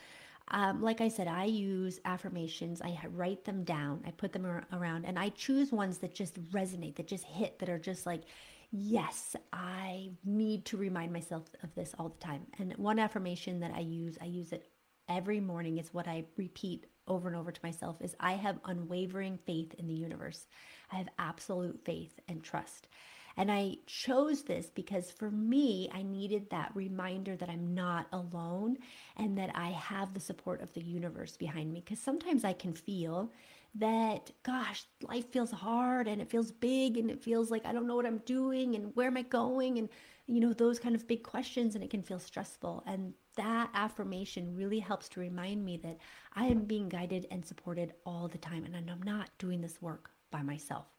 um, 0.49 0.81
like 0.81 1.01
I 1.01 1.07
said, 1.07 1.27
I 1.27 1.45
use 1.45 1.99
affirmations. 2.05 2.81
I 2.81 2.97
write 3.11 3.45
them 3.45 3.63
down. 3.63 4.03
I 4.05 4.11
put 4.11 4.33
them 4.33 4.45
around, 4.73 5.05
and 5.05 5.17
I 5.17 5.29
choose 5.29 5.71
ones 5.71 5.99
that 5.99 6.13
just 6.13 6.41
resonate, 6.51 6.95
that 6.95 7.07
just 7.07 7.23
hit, 7.23 7.59
that 7.59 7.69
are 7.69 7.79
just 7.79 8.05
like, 8.05 8.23
yes, 8.71 9.35
I 9.53 10.11
need 10.25 10.65
to 10.65 10.77
remind 10.77 11.13
myself 11.13 11.43
of 11.63 11.73
this 11.75 11.93
all 11.97 12.09
the 12.09 12.25
time. 12.25 12.41
And 12.59 12.73
one 12.77 12.99
affirmation 12.99 13.59
that 13.61 13.71
I 13.73 13.79
use, 13.79 14.17
I 14.21 14.25
use 14.25 14.51
it 14.51 14.67
every 15.07 15.39
morning. 15.39 15.77
It's 15.77 15.93
what 15.93 16.07
I 16.07 16.25
repeat 16.37 16.87
over 17.07 17.27
and 17.27 17.37
over 17.37 17.51
to 17.51 17.59
myself 17.63 17.97
is 18.01 18.15
I 18.19 18.33
have 18.33 18.59
unwavering 18.65 19.37
faith 19.45 19.73
in 19.77 19.87
the 19.87 19.93
universe. 19.93 20.47
I 20.91 20.95
have 20.97 21.09
absolute 21.19 21.79
faith 21.85 22.19
and 22.27 22.43
trust. 22.43 22.87
And 23.37 23.51
I 23.51 23.77
chose 23.87 24.43
this 24.43 24.69
because 24.73 25.11
for 25.11 25.31
me, 25.31 25.89
I 25.93 26.03
needed 26.03 26.49
that 26.49 26.71
reminder 26.75 27.35
that 27.35 27.49
I'm 27.49 27.73
not 27.73 28.07
alone 28.11 28.77
and 29.17 29.37
that 29.37 29.51
I 29.55 29.69
have 29.69 30.13
the 30.13 30.19
support 30.19 30.61
of 30.61 30.73
the 30.73 30.83
universe 30.83 31.35
behind 31.35 31.73
me. 31.73 31.81
Because 31.81 31.99
sometimes 31.99 32.43
I 32.43 32.53
can 32.53 32.73
feel 32.73 33.31
that, 33.75 34.31
gosh, 34.43 34.85
life 35.01 35.31
feels 35.31 35.51
hard 35.51 36.07
and 36.07 36.21
it 36.21 36.29
feels 36.29 36.51
big 36.51 36.97
and 36.97 37.09
it 37.09 37.23
feels 37.23 37.49
like 37.49 37.65
I 37.65 37.73
don't 37.73 37.87
know 37.87 37.95
what 37.95 38.05
I'm 38.05 38.19
doing 38.19 38.75
and 38.75 38.95
where 38.95 39.07
am 39.07 39.17
I 39.17 39.23
going 39.23 39.79
and, 39.79 39.89
you 40.27 40.39
know, 40.39 40.53
those 40.53 40.79
kind 40.79 40.93
of 40.95 41.07
big 41.07 41.23
questions 41.23 41.73
and 41.73 41.83
it 41.83 41.89
can 41.89 42.03
feel 42.03 42.19
stressful. 42.19 42.83
And 42.85 43.13
that 43.35 43.71
affirmation 43.73 44.55
really 44.55 44.79
helps 44.79 45.09
to 45.09 45.19
remind 45.19 45.65
me 45.65 45.77
that 45.77 45.97
I 46.35 46.45
am 46.45 46.65
being 46.65 46.87
guided 46.87 47.25
and 47.31 47.43
supported 47.43 47.93
all 48.05 48.27
the 48.27 48.37
time 48.37 48.65
and 48.65 48.75
I'm 48.75 49.01
not 49.01 49.31
doing 49.39 49.61
this 49.61 49.81
work 49.81 50.11
by 50.29 50.43
myself. 50.43 50.92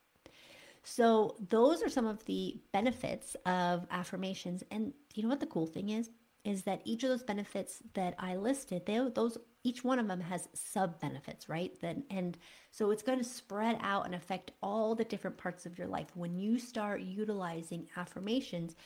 So, 0.84 1.36
those 1.48 1.82
are 1.82 1.88
some 1.88 2.06
of 2.06 2.24
the 2.26 2.60
benefits 2.72 3.36
of 3.46 3.86
affirmations. 3.90 4.62
And 4.70 4.92
you 5.14 5.22
know 5.22 5.28
what 5.30 5.40
the 5.40 5.46
cool 5.46 5.66
thing 5.66 5.88
is? 5.90 6.10
Is 6.44 6.62
that 6.64 6.82
each 6.84 7.02
of 7.02 7.08
those 7.08 7.22
benefits 7.22 7.82
that 7.94 8.14
I 8.18 8.36
listed, 8.36 8.84
they, 8.84 9.00
those 9.14 9.38
each 9.64 9.82
one 9.82 9.98
of 9.98 10.08
them 10.08 10.20
has 10.20 10.46
sub 10.52 11.00
benefits, 11.00 11.48
right? 11.48 11.72
Then 11.80 12.04
and 12.10 12.36
so 12.70 12.90
it's 12.90 13.02
going 13.02 13.18
to 13.18 13.24
spread 13.24 13.78
out 13.80 14.04
and 14.04 14.14
affect 14.14 14.52
all 14.62 14.94
the 14.94 15.04
different 15.04 15.38
parts 15.38 15.64
of 15.64 15.78
your 15.78 15.88
life. 15.88 16.08
When 16.14 16.36
you 16.36 16.58
start 16.58 17.00
utilizing 17.00 17.88
affirmations, 17.96 18.76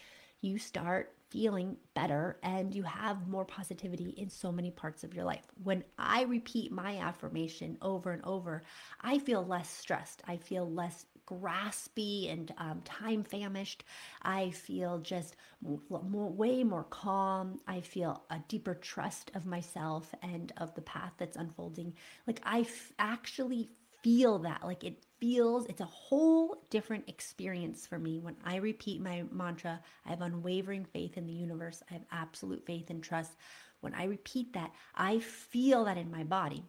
you 0.41 0.57
start 0.57 1.13
feeling 1.31 1.77
better 1.95 2.39
and 2.43 2.75
you 2.75 2.83
have 2.85 3.29
more 3.29 3.45
positivity 3.45 4.15
in 4.17 4.31
so 4.31 4.51
many 4.51 4.71
parts 4.71 5.05
of 5.05 5.15
your 5.15 5.25
life. 5.25 5.45
When 5.63 5.85
I 5.99 6.23
repeat 6.23 6.73
my 6.73 6.99
affirmation 6.99 7.77
over 7.83 8.13
and 8.13 8.25
over, 8.25 8.63
I 9.01 9.19
feel 9.19 9.45
less 9.45 9.69
stressed. 9.69 10.23
I 10.27 10.37
feel 10.37 10.71
less 10.71 11.05
graspy 11.29 12.33
and 12.33 12.53
um, 12.59 12.81
time 12.85 13.23
famished. 13.23 13.85
I 14.23 14.51
feel 14.51 14.99
just 14.99 15.37
way 15.61 16.65
more 16.65 16.85
calm. 16.85 17.61
I 17.67 17.81
feel 17.81 18.23
a 18.31 18.39
deeper 18.49 18.75
trust 18.75 19.31
of 19.35 19.45
myself 19.45 20.15
and 20.23 20.53
of 20.57 20.75
the 20.75 20.83
path 20.83 21.13
that's 21.19 21.37
unfolding. 21.37 21.95
Like 22.27 22.41
I 22.45 22.61
f- 22.61 22.93
actually 22.99 23.69
feel 24.03 24.39
that. 24.41 24.65
Like 24.65 24.85
it 24.85 25.03
feels, 25.21 25.67
it's 25.67 25.81
a 25.81 25.87
whole 25.87 26.63
different 26.71 27.09
experience 27.09 27.87
for 27.87 27.99
me 27.99 28.19
when 28.19 28.37
I 28.45 28.57
repeat 28.57 29.01
my 29.01 29.25
mantra. 29.31 29.81
I 30.07 30.11
have 30.11 30.23
unwavering 30.23 30.85
faith 30.85 31.19
in 31.19 31.27
the 31.27 31.33
universe. 31.33 31.83
I 31.91 31.95
have 31.95 32.05
absolute 32.11 32.65
faith 32.65 32.91
and 32.91 33.03
trust. 33.03 33.33
When 33.81 33.95
I 33.95 34.05
repeat 34.05 34.55
that, 34.55 34.73
I 34.95 35.19
feel 35.19 35.85
that 35.85 35.99
in 35.99 36.11
my 36.11 36.25
body. 36.25 36.65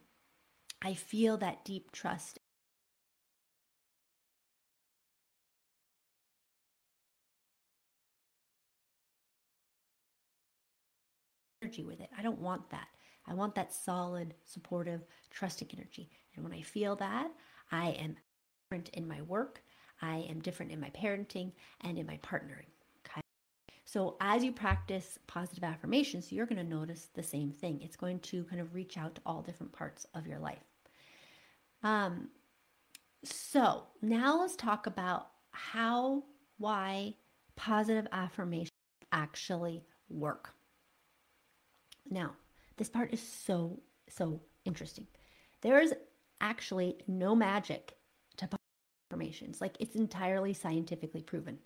I 0.81 0.93
feel 0.93 1.37
that 1.37 1.65
deep 1.65 1.91
trust 1.91 2.38
energy 11.69 11.83
with 11.83 12.01
it. 12.01 12.09
I 12.17 12.23
don't 12.23 12.39
want 12.39 12.69
that. 12.71 12.87
I 13.27 13.33
want 13.33 13.53
that 13.55 13.71
solid, 13.71 14.33
supportive, 14.43 15.01
trusting 15.29 15.69
energy. 15.75 16.09
And 16.35 16.43
when 16.43 16.53
I 16.53 16.61
feel 16.61 16.95
that, 16.95 17.29
I 17.71 17.89
am 17.91 18.15
different 18.63 18.89
in 18.89 19.07
my 19.07 19.21
work, 19.23 19.61
I 20.01 20.25
am 20.29 20.39
different 20.39 20.71
in 20.71 20.79
my 20.79 20.89
parenting 20.89 21.51
and 21.81 21.97
in 21.97 22.07
my 22.07 22.17
partnering. 22.17 22.71
Okay. 23.05 23.21
So 23.85 24.15
as 24.21 24.43
you 24.43 24.51
practice 24.51 25.19
positive 25.27 25.63
affirmations, 25.63 26.31
you're 26.31 26.47
going 26.47 26.65
to 26.65 26.75
notice 26.75 27.09
the 27.13 27.23
same 27.23 27.51
thing. 27.51 27.81
It's 27.81 27.97
going 27.97 28.19
to 28.21 28.43
kind 28.45 28.61
of 28.61 28.73
reach 28.73 28.97
out 28.97 29.15
to 29.15 29.21
all 29.25 29.41
different 29.41 29.73
parts 29.73 30.07
of 30.15 30.25
your 30.25 30.39
life. 30.39 30.63
Um, 31.83 32.29
so 33.23 33.83
now 34.01 34.39
let's 34.39 34.55
talk 34.55 34.87
about 34.87 35.27
how, 35.51 36.23
why 36.57 37.13
positive 37.55 38.07
affirmations 38.11 38.71
actually 39.11 39.83
work. 40.09 40.53
Now, 42.09 42.31
this 42.77 42.89
part 42.89 43.13
is 43.13 43.21
so, 43.21 43.79
so 44.07 44.41
interesting. 44.65 45.07
There's 45.61 45.93
actually 46.41 46.97
no 47.07 47.35
magic 47.35 47.95
to 48.37 48.47
affirmations. 49.11 49.61
Like 49.61 49.75
it's 49.79 49.95
entirely 49.95 50.53
scientifically 50.53 51.21
proven. 51.21 51.59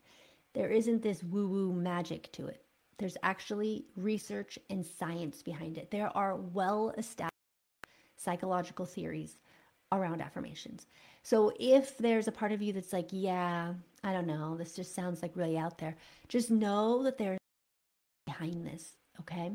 There 0.53 0.69
isn't 0.69 1.01
this 1.01 1.23
woo 1.23 1.47
woo 1.47 1.73
magic 1.73 2.31
to 2.33 2.47
it. 2.47 2.63
There's 2.97 3.17
actually 3.23 3.85
research 3.95 4.59
and 4.69 4.85
science 4.85 5.41
behind 5.41 5.77
it. 5.77 5.91
There 5.91 6.15
are 6.15 6.35
well 6.35 6.93
established 6.97 7.31
psychological 8.17 8.85
theories 8.85 9.37
around 9.91 10.21
affirmations. 10.21 10.87
So 11.23 11.53
if 11.59 11.97
there's 11.97 12.27
a 12.27 12.31
part 12.31 12.51
of 12.51 12.61
you 12.61 12.73
that's 12.73 12.93
like, 12.93 13.09
yeah, 13.11 13.73
I 14.03 14.13
don't 14.13 14.27
know, 14.27 14.55
this 14.57 14.75
just 14.75 14.95
sounds 14.95 15.21
like 15.21 15.35
really 15.35 15.57
out 15.57 15.77
there, 15.77 15.95
just 16.27 16.49
know 16.49 17.03
that 17.03 17.17
there's 17.17 17.39
behind 18.25 18.65
this, 18.65 18.93
okay? 19.19 19.51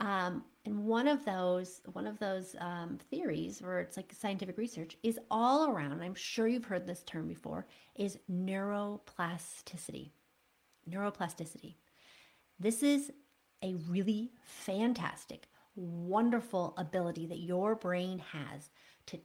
Um, 0.00 0.44
and 0.64 0.84
one 0.84 1.08
of 1.08 1.24
those, 1.24 1.80
one 1.92 2.06
of 2.06 2.18
those 2.18 2.54
um, 2.58 2.98
theories, 3.10 3.62
where 3.62 3.80
it's 3.80 3.96
like 3.96 4.12
scientific 4.12 4.58
research, 4.58 4.96
is 5.02 5.18
all 5.30 5.70
around. 5.70 6.02
I'm 6.02 6.14
sure 6.14 6.48
you've 6.48 6.64
heard 6.64 6.86
this 6.86 7.02
term 7.04 7.28
before. 7.28 7.66
Is 7.94 8.18
neuroplasticity. 8.30 10.10
Neuroplasticity. 10.90 11.74
This 12.58 12.82
is 12.82 13.12
a 13.62 13.74
really 13.88 14.32
fantastic, 14.44 15.48
wonderful 15.74 16.74
ability 16.76 17.26
that 17.26 17.38
your 17.38 17.74
brain 17.74 18.18
has 18.18 18.70
to 19.06 19.18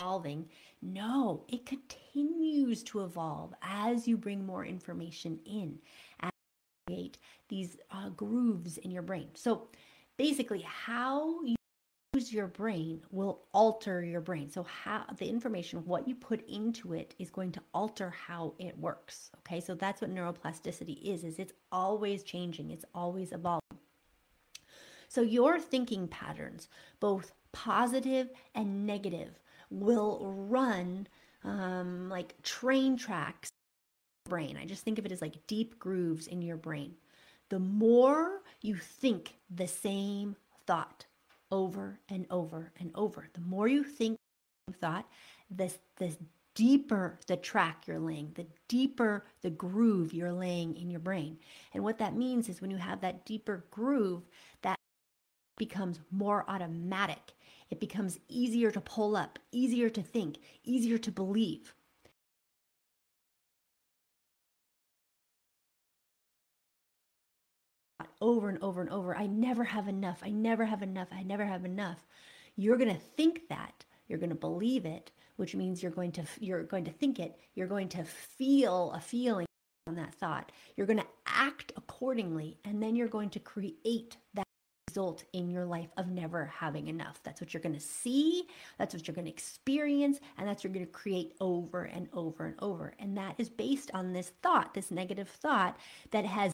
evolving. 0.00 0.48
No, 0.82 1.44
it 1.48 1.66
continues 1.66 2.82
to 2.84 3.00
evolve 3.00 3.54
as 3.62 4.06
you 4.06 4.16
bring 4.16 4.44
more 4.44 4.64
information 4.64 5.38
in, 5.44 5.78
and 6.20 6.30
create 6.86 7.18
these 7.48 7.76
uh, 7.90 8.10
grooves 8.10 8.78
in 8.78 8.90
your 8.90 9.02
brain. 9.02 9.28
So 9.34 9.68
basically, 10.16 10.62
how 10.62 11.42
you 11.42 11.56
use 12.12 12.32
your 12.32 12.46
brain 12.46 13.02
will 13.10 13.42
alter 13.52 14.04
your 14.04 14.20
brain. 14.20 14.50
So 14.50 14.62
how 14.62 15.04
the 15.18 15.28
information, 15.28 15.84
what 15.84 16.06
you 16.06 16.14
put 16.14 16.48
into 16.48 16.92
it 16.94 17.14
is 17.18 17.30
going 17.30 17.52
to 17.52 17.62
alter 17.74 18.10
how 18.10 18.54
it 18.58 18.78
works. 18.78 19.30
Okay. 19.38 19.60
So 19.60 19.74
that's 19.74 20.00
what 20.00 20.14
neuroplasticity 20.14 21.02
is, 21.02 21.24
is 21.24 21.38
it's 21.38 21.52
always 21.72 22.22
changing. 22.22 22.70
It's 22.70 22.84
always 22.94 23.32
evolving. 23.32 23.60
So 25.08 25.22
your 25.22 25.60
thinking 25.60 26.08
patterns, 26.08 26.68
both 27.00 27.32
positive 27.52 28.28
and 28.54 28.86
negative, 28.86 29.38
will 29.70 30.20
run 30.48 31.08
um, 31.44 32.08
like 32.08 32.40
train 32.42 32.96
tracks 32.96 33.50
brain. 34.28 34.58
I 34.60 34.66
just 34.66 34.84
think 34.84 34.98
of 34.98 35.06
it 35.06 35.12
as 35.12 35.22
like 35.22 35.46
deep 35.46 35.78
grooves 35.78 36.26
in 36.26 36.42
your 36.42 36.56
brain. 36.56 36.94
The 37.48 37.58
more 37.58 38.42
you 38.60 38.76
think 38.76 39.36
the 39.54 39.68
same 39.68 40.36
thought 40.66 41.06
over 41.52 42.00
and 42.08 42.26
over 42.30 42.72
and 42.80 42.90
over, 42.94 43.28
the 43.32 43.40
more 43.40 43.68
you 43.68 43.84
think 43.84 44.16
thought, 44.80 45.06
this 45.50 45.78
this 45.96 46.16
deeper 46.54 47.18
the 47.26 47.36
track 47.36 47.86
you're 47.86 48.00
laying, 48.00 48.32
the 48.34 48.46
deeper 48.66 49.24
the 49.42 49.50
groove 49.50 50.12
you're 50.12 50.32
laying 50.32 50.76
in 50.76 50.90
your 50.90 51.00
brain. 51.00 51.38
And 51.72 51.84
what 51.84 51.98
that 51.98 52.16
means 52.16 52.48
is 52.48 52.60
when 52.60 52.70
you 52.70 52.78
have 52.78 53.00
that 53.02 53.24
deeper 53.24 53.64
groove, 53.70 54.22
that 54.62 54.76
becomes 55.56 56.00
more 56.10 56.44
automatic 56.48 57.34
it 57.70 57.80
becomes 57.80 58.18
easier 58.28 58.70
to 58.70 58.80
pull 58.80 59.16
up, 59.16 59.38
easier 59.52 59.88
to 59.90 60.02
think, 60.02 60.38
easier 60.64 60.98
to 60.98 61.10
believe. 61.10 61.74
Over 68.20 68.48
and 68.48 68.62
over 68.62 68.80
and 68.80 68.90
over, 68.90 69.16
I 69.16 69.26
never 69.26 69.64
have 69.64 69.88
enough. 69.88 70.20
I 70.22 70.30
never 70.30 70.64
have 70.64 70.82
enough. 70.82 71.08
I 71.12 71.22
never 71.22 71.44
have 71.44 71.64
enough. 71.64 72.06
You're 72.56 72.78
going 72.78 72.94
to 72.94 73.00
think 73.00 73.48
that. 73.48 73.84
You're 74.08 74.18
going 74.18 74.30
to 74.30 74.36
believe 74.36 74.86
it, 74.86 75.10
which 75.36 75.54
means 75.54 75.82
you're 75.82 75.92
going 75.92 76.12
to 76.12 76.24
you're 76.40 76.62
going 76.62 76.84
to 76.84 76.92
think 76.92 77.18
it. 77.18 77.38
You're 77.54 77.66
going 77.66 77.88
to 77.90 78.04
feel 78.04 78.92
a 78.92 79.00
feeling 79.00 79.46
on 79.86 79.96
that 79.96 80.14
thought. 80.14 80.52
You're 80.76 80.86
going 80.86 81.00
to 81.00 81.06
act 81.26 81.72
accordingly, 81.76 82.58
and 82.64 82.82
then 82.82 82.96
you're 82.96 83.08
going 83.08 83.30
to 83.30 83.40
create 83.40 84.16
that 84.34 84.46
result 84.96 85.24
in 85.34 85.50
your 85.50 85.66
life 85.66 85.90
of 85.98 86.08
never 86.08 86.46
having 86.46 86.88
enough. 86.88 87.20
That's 87.22 87.38
what 87.38 87.52
you're 87.52 87.60
going 87.60 87.74
to 87.74 87.80
see, 87.80 88.44
that's 88.78 88.94
what 88.94 89.06
you're 89.06 89.14
going 89.14 89.26
to 89.26 89.30
experience, 89.30 90.20
and 90.38 90.48
that's 90.48 90.60
what 90.60 90.64
you're 90.64 90.72
going 90.72 90.86
to 90.86 90.92
create 90.92 91.34
over 91.38 91.84
and 91.84 92.08
over 92.14 92.46
and 92.46 92.54
over. 92.60 92.94
And 92.98 93.14
that 93.18 93.34
is 93.36 93.50
based 93.50 93.90
on 93.92 94.14
this 94.14 94.32
thought, 94.42 94.72
this 94.72 94.90
negative 94.90 95.28
thought 95.28 95.76
that 96.12 96.24
has 96.24 96.50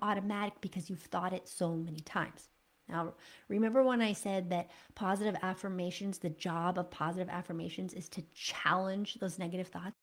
automatic 0.00 0.54
because 0.62 0.88
you've 0.88 1.02
thought 1.02 1.34
it 1.34 1.46
so 1.46 1.74
many 1.74 2.00
times. 2.00 2.48
Now, 2.88 3.12
remember 3.48 3.82
when 3.82 4.00
I 4.00 4.14
said 4.14 4.48
that 4.50 4.70
positive 4.94 5.36
affirmations, 5.42 6.18
the 6.18 6.30
job 6.30 6.78
of 6.78 6.90
positive 6.90 7.28
affirmations 7.28 7.92
is 7.92 8.08
to 8.10 8.22
challenge 8.34 9.18
those 9.20 9.38
negative 9.38 9.68
thoughts? 9.68 9.94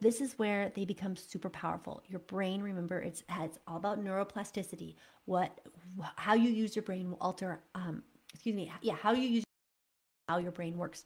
This 0.00 0.20
is 0.20 0.38
where 0.38 0.70
they 0.74 0.84
become 0.84 1.16
super 1.16 1.50
powerful. 1.50 2.02
Your 2.08 2.20
brain, 2.20 2.62
remember, 2.62 3.00
it's, 3.00 3.22
it's 3.40 3.58
all 3.66 3.76
about 3.76 4.02
neuroplasticity. 4.02 4.94
What, 5.24 5.58
how 6.16 6.34
you 6.34 6.50
use 6.50 6.76
your 6.76 6.82
brain 6.82 7.10
will 7.10 7.18
alter, 7.20 7.60
um, 7.74 8.02
excuse 8.32 8.54
me, 8.54 8.70
yeah, 8.82 8.94
how 8.94 9.12
you 9.12 9.28
use 9.28 9.44
how 10.28 10.38
your 10.38 10.52
brain 10.52 10.76
works. 10.76 11.04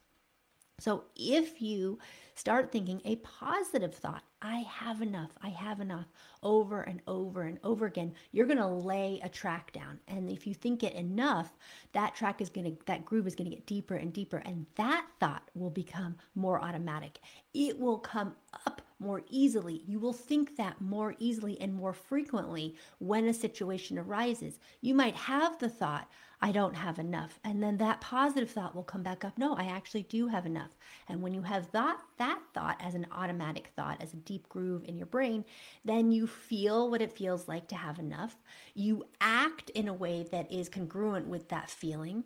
So 0.81 1.05
if 1.17 1.61
you 1.61 1.99
start 2.35 2.71
thinking 2.71 3.03
a 3.05 3.17
positive 3.17 3.95
thought, 3.95 4.23
I 4.41 4.59
have 4.59 5.03
enough, 5.03 5.31
I 5.43 5.49
have 5.49 5.81
enough, 5.81 6.07
over 6.43 6.83
and 6.83 7.01
over 7.09 7.43
and 7.43 7.59
over 7.65 7.87
again, 7.87 8.15
you're 8.31 8.47
going 8.47 8.59
to 8.59 8.67
lay 8.67 9.21
a 9.25 9.29
track 9.29 9.73
down. 9.73 9.99
And 10.07 10.31
if 10.31 10.47
you 10.47 10.55
think 10.55 10.85
it 10.85 10.95
enough, 10.95 11.57
that 11.93 12.15
track 12.15 12.41
is 12.41 12.49
going 12.49 12.77
to, 12.77 12.85
that 12.87 13.05
groove 13.05 13.27
is 13.27 13.35
going 13.35 13.51
to 13.51 13.57
get 13.57 13.67
deeper 13.67 13.97
and 13.97 14.13
deeper. 14.13 14.37
And 14.39 14.67
that 14.77 15.05
thought 15.19 15.51
will 15.55 15.71
become 15.71 16.17
more 16.37 16.63
automatic. 16.63 17.19
It 17.55 17.81
will 17.81 17.99
come 17.99 18.37
up 18.67 18.83
more 18.99 19.23
easily. 19.29 19.83
You 19.87 20.01
will 20.01 20.13
think 20.13 20.57
that 20.57 20.81
more 20.81 21.15
easily 21.19 21.61
and 21.61 21.75
more 21.75 21.93
frequently 21.93 22.77
when 22.99 23.27
a 23.27 23.35
situation 23.35 23.99
arises. 23.99 24.59
You 24.81 24.95
might 24.95 25.15
have 25.15 25.59
the 25.59 25.69
thought, 25.69 26.09
I 26.41 26.53
don't 26.53 26.75
have 26.75 26.99
enough. 26.99 27.41
And 27.43 27.63
then 27.63 27.79
that 27.79 28.01
positive 28.01 28.51
thought 28.51 28.75
will 28.75 28.85
come 28.85 29.03
back 29.03 29.25
up. 29.25 29.37
No, 29.39 29.55
I 29.55 29.65
actually 29.65 30.05
do 30.05 30.29
have 30.29 30.47
enough. 30.47 30.71
And 31.09 31.21
when 31.21 31.35
you 31.35 31.43
have 31.43 31.71
that 31.73 31.99
that 32.19 32.41
thought 32.55 32.81
as 32.81 32.95
an 32.95 33.07
automatic 33.13 33.73
thought, 33.75 34.03
as 34.03 34.13
a 34.13 34.19
deep 34.19 34.49
groove 34.49 34.85
in 34.85 34.97
your 34.97 35.07
brain, 35.07 35.45
then 35.85 36.13
you 36.13 36.27
feel 36.27 36.91
what 36.91 37.03
it 37.03 37.17
feels 37.17 37.49
like 37.49 37.69
to 37.69 37.77
have 37.77 37.99
enough. 37.99 38.37
You 38.75 39.05
act 39.21 39.71
in 39.71 39.89
a 39.89 39.95
way 39.95 40.27
that 40.31 40.51
is 40.53 40.69
congruent 40.69 41.27
with 41.27 41.49
that 41.49 41.71
feeling 41.71 42.25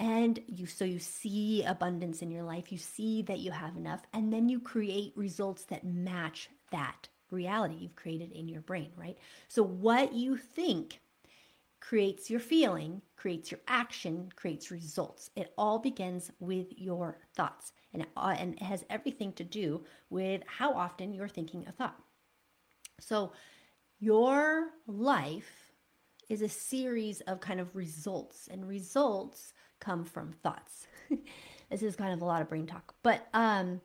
and 0.00 0.40
you 0.48 0.66
so 0.66 0.84
you 0.84 0.98
see 0.98 1.62
abundance 1.62 2.22
in 2.22 2.30
your 2.30 2.42
life 2.42 2.72
you 2.72 2.78
see 2.78 3.22
that 3.22 3.38
you 3.38 3.52
have 3.52 3.76
enough 3.76 4.02
and 4.12 4.32
then 4.32 4.48
you 4.48 4.58
create 4.58 5.12
results 5.14 5.64
that 5.64 5.84
match 5.84 6.48
that 6.72 7.08
reality 7.30 7.76
you've 7.78 7.94
created 7.94 8.32
in 8.32 8.48
your 8.48 8.62
brain 8.62 8.90
right? 8.96 9.16
So 9.46 9.62
what 9.62 10.12
you 10.12 10.36
think 10.36 11.00
creates 11.80 12.28
your 12.28 12.40
feeling 12.40 13.02
creates 13.16 13.50
your 13.50 13.60
action 13.68 14.30
creates 14.34 14.70
results. 14.70 15.30
It 15.36 15.52
all 15.58 15.78
begins 15.78 16.30
with 16.40 16.68
your 16.76 17.18
thoughts. 17.36 17.72
And 17.92 18.06
uh, 18.16 18.34
and 18.38 18.54
it 18.54 18.62
has 18.62 18.84
everything 18.88 19.32
to 19.34 19.44
do 19.44 19.84
with 20.08 20.42
how 20.46 20.72
often 20.72 21.12
you're 21.12 21.28
thinking 21.28 21.66
a 21.66 21.72
thought. 21.72 22.00
So 23.00 23.32
your 23.98 24.68
life 24.86 25.72
is 26.28 26.42
a 26.42 26.48
series 26.48 27.20
of 27.22 27.40
kind 27.40 27.60
of 27.60 27.74
results. 27.74 28.48
And 28.50 28.66
results 28.66 29.52
come 29.80 30.04
from 30.04 30.32
thoughts. 30.42 30.86
this 31.70 31.82
is 31.82 31.96
kind 31.96 32.12
of 32.12 32.22
a 32.22 32.24
lot 32.24 32.42
of 32.42 32.48
brain 32.48 32.66
talk, 32.66 32.94
but 33.02 33.26
um, 33.34 33.80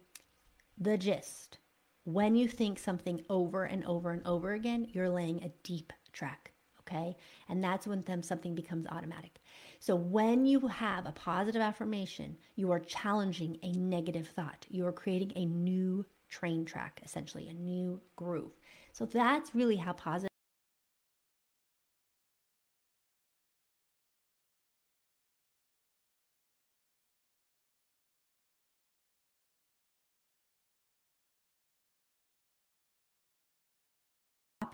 the 0.77 0.97
gist 0.97 1.57
when 2.05 2.35
you 2.35 2.47
think 2.47 2.79
something 2.79 3.23
over 3.29 3.65
and 3.65 3.83
over 3.85 4.11
and 4.11 4.25
over 4.25 4.53
again, 4.53 4.87
you're 4.91 5.09
laying 5.09 5.43
a 5.43 5.51
deep 5.63 5.91
track. 6.13 6.51
Okay. 6.81 7.17
And 7.49 7.63
that's 7.63 7.87
when 7.87 8.03
something 8.21 8.53
becomes 8.53 8.85
automatic. 8.87 9.39
So 9.79 9.95
when 9.95 10.45
you 10.45 10.67
have 10.67 11.07
a 11.07 11.11
positive 11.11 11.61
affirmation, 11.61 12.37
you 12.55 12.71
are 12.71 12.79
challenging 12.79 13.57
a 13.63 13.71
negative 13.71 14.27
thought. 14.27 14.65
You 14.69 14.85
are 14.85 14.91
creating 14.91 15.33
a 15.35 15.45
new 15.45 16.05
train 16.29 16.63
track, 16.63 17.01
essentially, 17.03 17.47
a 17.47 17.53
new 17.53 17.99
groove. 18.15 18.51
So 18.93 19.05
that's 19.05 19.55
really 19.55 19.75
how 19.75 19.93
positive 19.93 20.29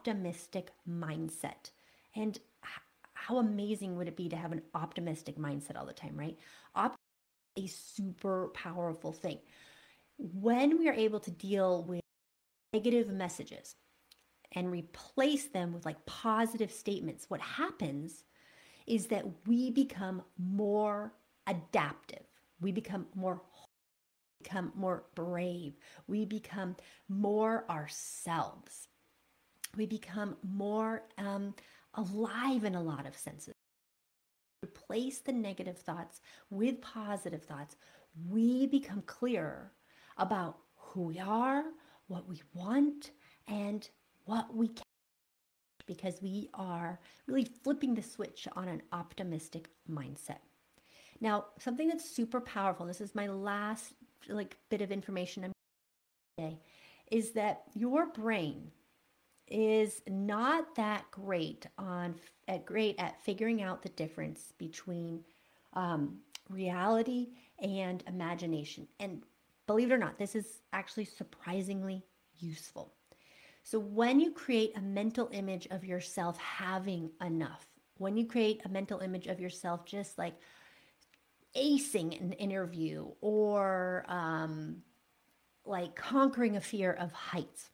optimistic 0.01 0.71
mindset. 0.89 1.69
And 2.15 2.39
how 3.13 3.37
amazing 3.37 3.97
would 3.97 4.07
it 4.07 4.17
be 4.17 4.29
to 4.29 4.35
have 4.35 4.51
an 4.51 4.63
optimistic 4.73 5.37
mindset 5.37 5.77
all 5.77 5.85
the 5.85 5.93
time, 5.93 6.17
right? 6.17 6.37
A 6.75 7.67
super 7.67 8.47
powerful 8.55 9.13
thing. 9.13 9.37
When 10.17 10.79
we 10.79 10.89
are 10.89 10.93
able 10.93 11.19
to 11.19 11.29
deal 11.29 11.83
with 11.83 12.01
negative 12.73 13.09
messages 13.09 13.75
and 14.53 14.71
replace 14.71 15.45
them 15.45 15.71
with 15.71 15.85
like 15.85 16.03
positive 16.07 16.71
statements, 16.71 17.25
what 17.29 17.41
happens 17.41 18.23
is 18.87 19.05
that 19.07 19.25
we 19.45 19.69
become 19.69 20.23
more 20.39 21.13
adaptive. 21.45 22.25
We 22.59 22.71
become 22.71 23.05
more 23.13 23.41
become 24.41 24.71
more 24.75 25.03
brave. 25.13 25.73
We 26.07 26.25
become 26.25 26.75
more 27.07 27.65
ourselves 27.69 28.87
we 29.77 29.85
become 29.85 30.35
more 30.43 31.03
um, 31.17 31.53
alive 31.95 32.63
in 32.63 32.75
a 32.75 32.81
lot 32.81 33.05
of 33.05 33.17
senses. 33.17 33.53
Replace 34.63 35.19
the 35.19 35.31
negative 35.31 35.77
thoughts 35.77 36.21
with 36.49 36.81
positive 36.81 37.43
thoughts. 37.43 37.75
We 38.29 38.67
become 38.67 39.01
clearer 39.03 39.71
about 40.17 40.57
who 40.75 41.03
we 41.03 41.19
are, 41.19 41.63
what 42.07 42.27
we 42.27 42.41
want, 42.53 43.11
and 43.47 43.87
what 44.25 44.53
we 44.55 44.67
can 44.67 44.83
because 45.87 46.21
we 46.21 46.49
are 46.53 46.99
really 47.27 47.43
flipping 47.63 47.95
the 47.95 48.03
switch 48.03 48.47
on 48.55 48.67
an 48.67 48.81
optimistic 48.93 49.67
mindset. 49.89 50.37
Now, 51.19 51.45
something 51.59 51.87
that's 51.87 52.09
super 52.09 52.39
powerful, 52.39 52.85
this 52.85 53.01
is 53.01 53.13
my 53.13 53.27
last 53.27 53.93
like 54.29 54.57
bit 54.69 54.81
of 54.81 54.91
information 54.91 55.43
I'm 55.43 55.51
today, 56.37 56.59
is 57.11 57.31
that 57.31 57.63
your 57.73 58.07
brain 58.07 58.71
is 59.51 60.01
not 60.07 60.75
that 60.75 61.09
great 61.11 61.67
on 61.77 62.15
at 62.47 62.65
great 62.65 62.95
at 62.97 63.21
figuring 63.23 63.61
out 63.61 63.83
the 63.83 63.89
difference 63.89 64.53
between 64.57 65.23
um, 65.73 66.17
reality 66.49 67.29
and 67.59 68.03
imagination. 68.07 68.87
And 68.99 69.23
believe 69.67 69.91
it 69.91 69.93
or 69.93 69.97
not, 69.97 70.17
this 70.17 70.35
is 70.35 70.61
actually 70.73 71.05
surprisingly 71.05 72.03
useful. 72.39 72.93
So 73.63 73.79
when 73.79 74.19
you 74.19 74.31
create 74.31 74.75
a 74.75 74.81
mental 74.81 75.29
image 75.31 75.67
of 75.69 75.85
yourself 75.85 76.37
having 76.37 77.11
enough, 77.23 77.67
when 77.97 78.17
you 78.17 78.25
create 78.25 78.61
a 78.65 78.69
mental 78.69 78.99
image 78.99 79.27
of 79.27 79.39
yourself 79.39 79.85
just 79.85 80.17
like 80.17 80.33
acing 81.55 82.19
an 82.19 82.33
interview 82.33 83.07
or 83.21 84.05
um, 84.07 84.77
like 85.65 85.95
conquering 85.95 86.57
a 86.57 86.61
fear 86.61 86.91
of 86.93 87.11
heights, 87.11 87.69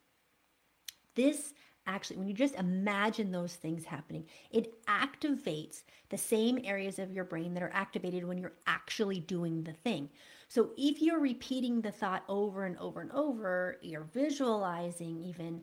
this 1.16 1.54
actually, 1.88 2.18
when 2.18 2.28
you 2.28 2.34
just 2.34 2.56
imagine 2.56 3.32
those 3.32 3.56
things 3.56 3.86
happening, 3.86 4.26
it 4.52 4.84
activates 4.86 5.84
the 6.10 6.18
same 6.18 6.60
areas 6.64 7.00
of 7.00 7.12
your 7.12 7.24
brain 7.24 7.54
that 7.54 7.64
are 7.64 7.74
activated 7.74 8.24
when 8.24 8.38
you're 8.38 8.54
actually 8.68 9.20
doing 9.20 9.64
the 9.64 9.74
thing. 9.74 10.10
So 10.48 10.72
if 10.78 11.02
you're 11.02 11.20
repeating 11.20 11.82
the 11.82 11.92
thought 11.92 12.24
over 12.30 12.66
and 12.66 12.78
over 12.78 13.02
and 13.02 13.12
over, 13.12 13.78
you're 13.82 14.08
visualizing 14.14 15.22
even, 15.24 15.62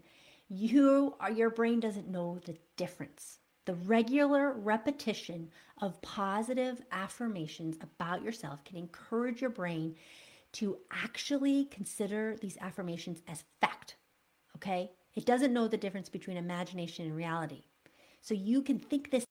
you 0.49 1.15
are, 1.21 1.31
your 1.31 1.51
brain 1.51 1.81
doesn't 1.81 2.11
know 2.11 2.39
the 2.45 2.57
difference. 2.77 3.39
The 3.67 3.75
regular 3.75 4.53
repetition 4.53 5.51
of 5.81 6.01
positive 6.03 6.83
affirmations 6.93 7.79
about 7.81 8.23
yourself 8.23 8.63
can 8.65 8.77
encourage 8.77 9.41
your 9.41 9.51
brain 9.51 9.95
to 10.53 10.79
actually 10.91 11.65
consider 11.67 12.37
these 12.41 12.59
affirmations 12.61 13.23
as 13.27 13.45
fact. 13.61 13.97
Okay? 14.57 14.91
It 15.17 15.27
doesn't 15.27 15.53
know 15.53 15.69
the 15.69 15.77
difference 15.77 16.09
between 16.09 16.37
imagination 16.37 17.07
and 17.07 17.17
reality. 17.17 17.65
So 18.21 18.35
you 18.35 18.63
can 18.63 18.79
think 18.79 19.11
this 19.11 19.25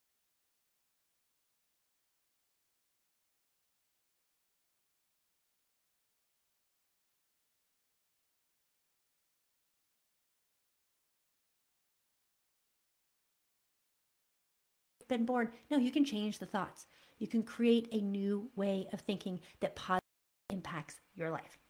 been 15.14 15.26
born. 15.26 15.52
No, 15.70 15.78
you 15.78 15.92
can 15.92 16.04
change 16.04 16.40
the 16.40 16.46
thoughts. 16.46 16.88
You 17.20 17.28
can 17.28 17.44
create 17.44 17.88
a 17.92 18.02
new 18.02 18.50
way 18.56 18.88
of 18.92 19.02
thinking 19.02 19.40
that 19.60 19.76
positively 19.76 20.02
impacts 20.50 21.00
your 21.16 21.30
life. 21.30 21.63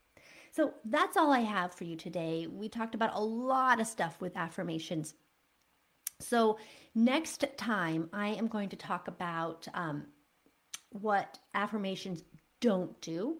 So 0.54 0.76
that's 0.86 1.18
all 1.18 1.32
I 1.32 1.40
have 1.40 1.74
for 1.74 1.84
you 1.84 1.96
today. 1.96 2.46
We 2.46 2.70
talked 2.70 2.94
about 2.94 3.16
a 3.16 3.20
lot 3.20 3.82
of 3.82 3.88
stuff 3.88 4.22
with 4.22 4.38
affirmations. 4.38 5.16
So 6.20 6.60
next 6.94 7.44
time, 7.58 8.08
I 8.14 8.30
am 8.30 8.48
going 8.48 8.70
to 8.70 8.76
talk 8.76 9.08
about 9.08 9.68
um, 9.74 10.06
what 10.92 11.40
affirmations 11.56 12.24
don't 12.62 13.02
do, 13.02 13.38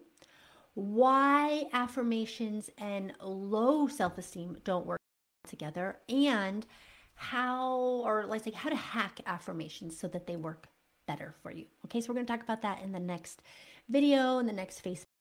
why 0.74 1.66
affirmations 1.72 2.68
and 2.78 3.12
low 3.20 3.86
self 3.86 4.18
esteem 4.18 4.56
don't 4.64 4.84
work 4.84 5.00
together, 5.46 5.98
and 6.08 6.66
how, 7.14 7.76
or 8.04 8.26
let's 8.26 8.42
say, 8.42 8.50
how 8.50 8.70
to 8.70 8.76
hack 8.76 9.20
affirmations 9.24 9.96
so 9.96 10.08
that 10.08 10.26
they 10.26 10.34
work 10.34 10.66
better 11.06 11.32
for 11.44 11.52
you. 11.52 11.66
Okay, 11.84 12.00
so 12.00 12.08
we're 12.08 12.14
going 12.14 12.26
to 12.26 12.32
talk 12.32 12.42
about 12.42 12.62
that 12.62 12.82
in 12.82 12.90
the 12.90 12.98
next 12.98 13.40
video, 13.88 14.40
in 14.40 14.46
the 14.46 14.52
next 14.52 14.82
Facebook 14.82 15.13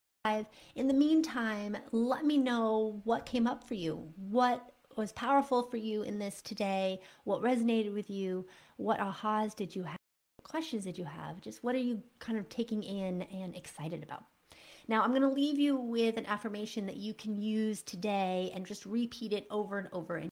in 0.75 0.87
the 0.87 0.93
meantime, 0.93 1.75
let 1.91 2.23
me 2.23 2.37
know 2.37 3.01
what 3.03 3.25
came 3.25 3.45
up 3.45 3.67
for 3.67 3.73
you. 3.73 4.07
What 4.15 4.71
was 4.95 5.11
powerful 5.11 5.63
for 5.63 5.75
you 5.75 6.03
in 6.03 6.17
this 6.17 6.41
today? 6.41 7.01
What 7.25 7.41
resonated 7.41 7.93
with 7.93 8.09
you? 8.09 8.45
What 8.77 8.99
ahas 8.99 9.53
did 9.53 9.75
you 9.75 9.83
have? 9.83 9.97
What 10.37 10.49
questions 10.49 10.85
did 10.85 10.97
you 10.97 11.03
have? 11.03 11.41
Just 11.41 11.61
what 11.61 11.75
are 11.75 11.79
you 11.79 12.01
kind 12.19 12.37
of 12.37 12.47
taking 12.47 12.83
in 12.83 13.23
and 13.23 13.53
excited 13.53 14.01
about? 14.01 14.23
Now, 14.87 15.01
I'm 15.01 15.09
going 15.09 15.23
to 15.23 15.27
leave 15.27 15.59
you 15.59 15.75
with 15.75 16.15
an 16.15 16.25
affirmation 16.25 16.85
that 16.85 16.97
you 16.97 17.13
can 17.13 17.35
use 17.35 17.81
today 17.81 18.49
and 18.55 18.65
just 18.65 18.85
repeat 18.85 19.33
it 19.33 19.45
over 19.51 19.77
and 19.77 19.89
over. 19.91 20.15
And 20.15 20.29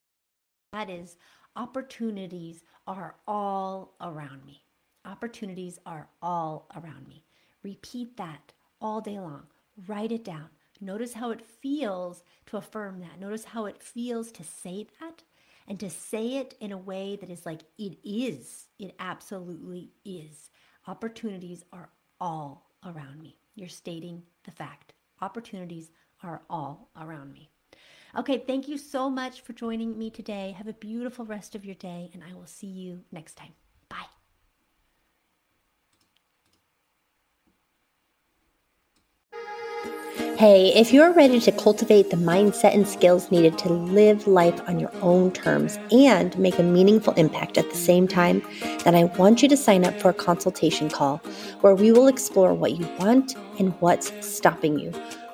that 0.72 0.90
is 0.90 1.18
opportunities 1.58 2.64
are 2.88 3.16
all 3.28 3.96
around 4.00 4.46
me. 4.46 4.64
Opportunities 5.04 5.80
are 5.86 6.08
all 6.22 6.70
around 6.78 7.10
me. 7.10 7.26
Repeat 7.62 8.16
that 8.16 8.54
all 8.80 9.02
day 9.02 9.20
long. 9.20 9.48
Write 9.88 10.12
it 10.12 10.24
down. 10.24 10.50
Notice 10.80 11.14
how 11.14 11.32
it 11.32 11.46
feels 11.46 12.24
to 12.48 12.58
affirm 12.58 13.00
that. 13.00 13.20
Notice 13.20 13.46
how 13.46 13.66
it 13.66 13.82
feels 13.82 14.32
to 14.32 14.44
say 14.44 14.88
that 15.00 15.24
and 15.68 15.80
to 15.80 15.90
say 15.90 16.38
it 16.38 16.56
in 16.60 16.72
a 16.72 16.78
way 16.78 17.18
that 17.22 17.30
is 17.30 17.46
like, 17.46 17.62
it 17.78 17.98
is. 18.04 18.68
It 18.80 18.96
absolutely 19.00 19.92
is. 20.04 20.50
Opportunities 20.88 21.64
are 21.72 21.90
all 22.20 22.72
around 22.86 23.22
me. 23.22 23.38
You're 23.56 23.70
stating 23.70 24.24
the 24.44 24.52
fact. 24.52 24.94
Opportunities 25.22 25.92
are 26.24 26.42
all 26.50 26.90
around 27.00 27.32
me. 27.32 27.50
Okay, 28.18 28.40
thank 28.40 28.68
you 28.68 28.78
so 28.78 29.10
much 29.10 29.42
for 29.42 29.54
joining 29.54 29.98
me 29.98 30.10
today. 30.10 30.54
Have 30.58 30.68
a 30.68 30.74
beautiful 30.74 31.26
rest 31.26 31.56
of 31.56 31.64
your 31.64 31.76
day, 31.76 32.10
and 32.14 32.24
I 32.24 32.34
will 32.34 32.48
see 32.48 32.68
you 32.68 33.02
next 33.12 33.38
time. 33.38 33.54
Hey, 40.42 40.74
if 40.74 40.92
you're 40.92 41.14
ready 41.14 41.40
to 41.40 41.52
cultivate 41.52 42.10
the 42.10 42.18
mindset 42.18 42.74
and 42.74 42.88
skills 42.88 43.30
needed 43.30 43.60
to 43.60 43.72
live 43.72 44.26
life 44.26 44.60
on 44.68 44.80
your 44.80 44.90
own 45.04 45.32
terms 45.32 45.78
and 45.92 46.36
make 46.36 46.58
a 46.58 46.64
meaningful 46.64 47.14
impact 47.14 47.60
at 47.60 47.70
the 47.70 47.76
same 47.76 48.08
time, 48.08 48.42
then 48.84 48.96
I 48.96 49.04
want 49.04 49.44
you 49.44 49.50
to 49.50 49.56
sign 49.56 49.86
up 49.86 49.94
for 50.02 50.10
a 50.10 50.16
consultation 50.16 50.90
call 50.90 51.18
where 51.60 51.76
we 51.76 51.92
will 51.92 52.08
explore 52.08 52.56
what 52.56 52.72
you 52.72 52.88
want 52.98 53.36
and 53.60 53.80
what's 53.82 54.12
stopping 54.26 54.80
you. 54.80 54.92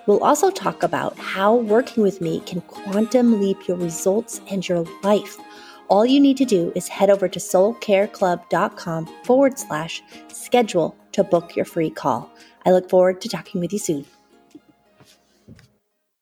We'll 0.07 0.25
also 0.25 0.51
talk 0.51 0.83
about 0.83 1.17
how 1.17 1.55
working 1.55 2.03
with 2.03 2.19
me 2.19 2.41
can 2.41 2.59
quantum 2.59 3.39
leap 3.39 3.65
your 3.65 3.77
results 3.77 4.41
and 4.51 4.67
your 4.67 4.83
life. 5.03 5.37
All 5.87 6.05
you 6.05 6.19
need 6.19 6.35
to 6.35 6.43
do 6.43 6.73
is 6.75 6.89
head 6.89 7.09
over 7.09 7.29
to 7.29 7.39
soulcareclub.com 7.39 9.05
forward 9.23 9.57
slash 9.57 10.03
schedule 10.27 10.97
to 11.13 11.23
book 11.23 11.55
your 11.55 11.63
free 11.63 11.91
call. 11.91 12.29
I 12.65 12.71
look 12.71 12.89
forward 12.89 13.21
to 13.21 13.29
talking 13.29 13.61
with 13.61 13.71
you 13.71 13.79
soon. 13.79 14.05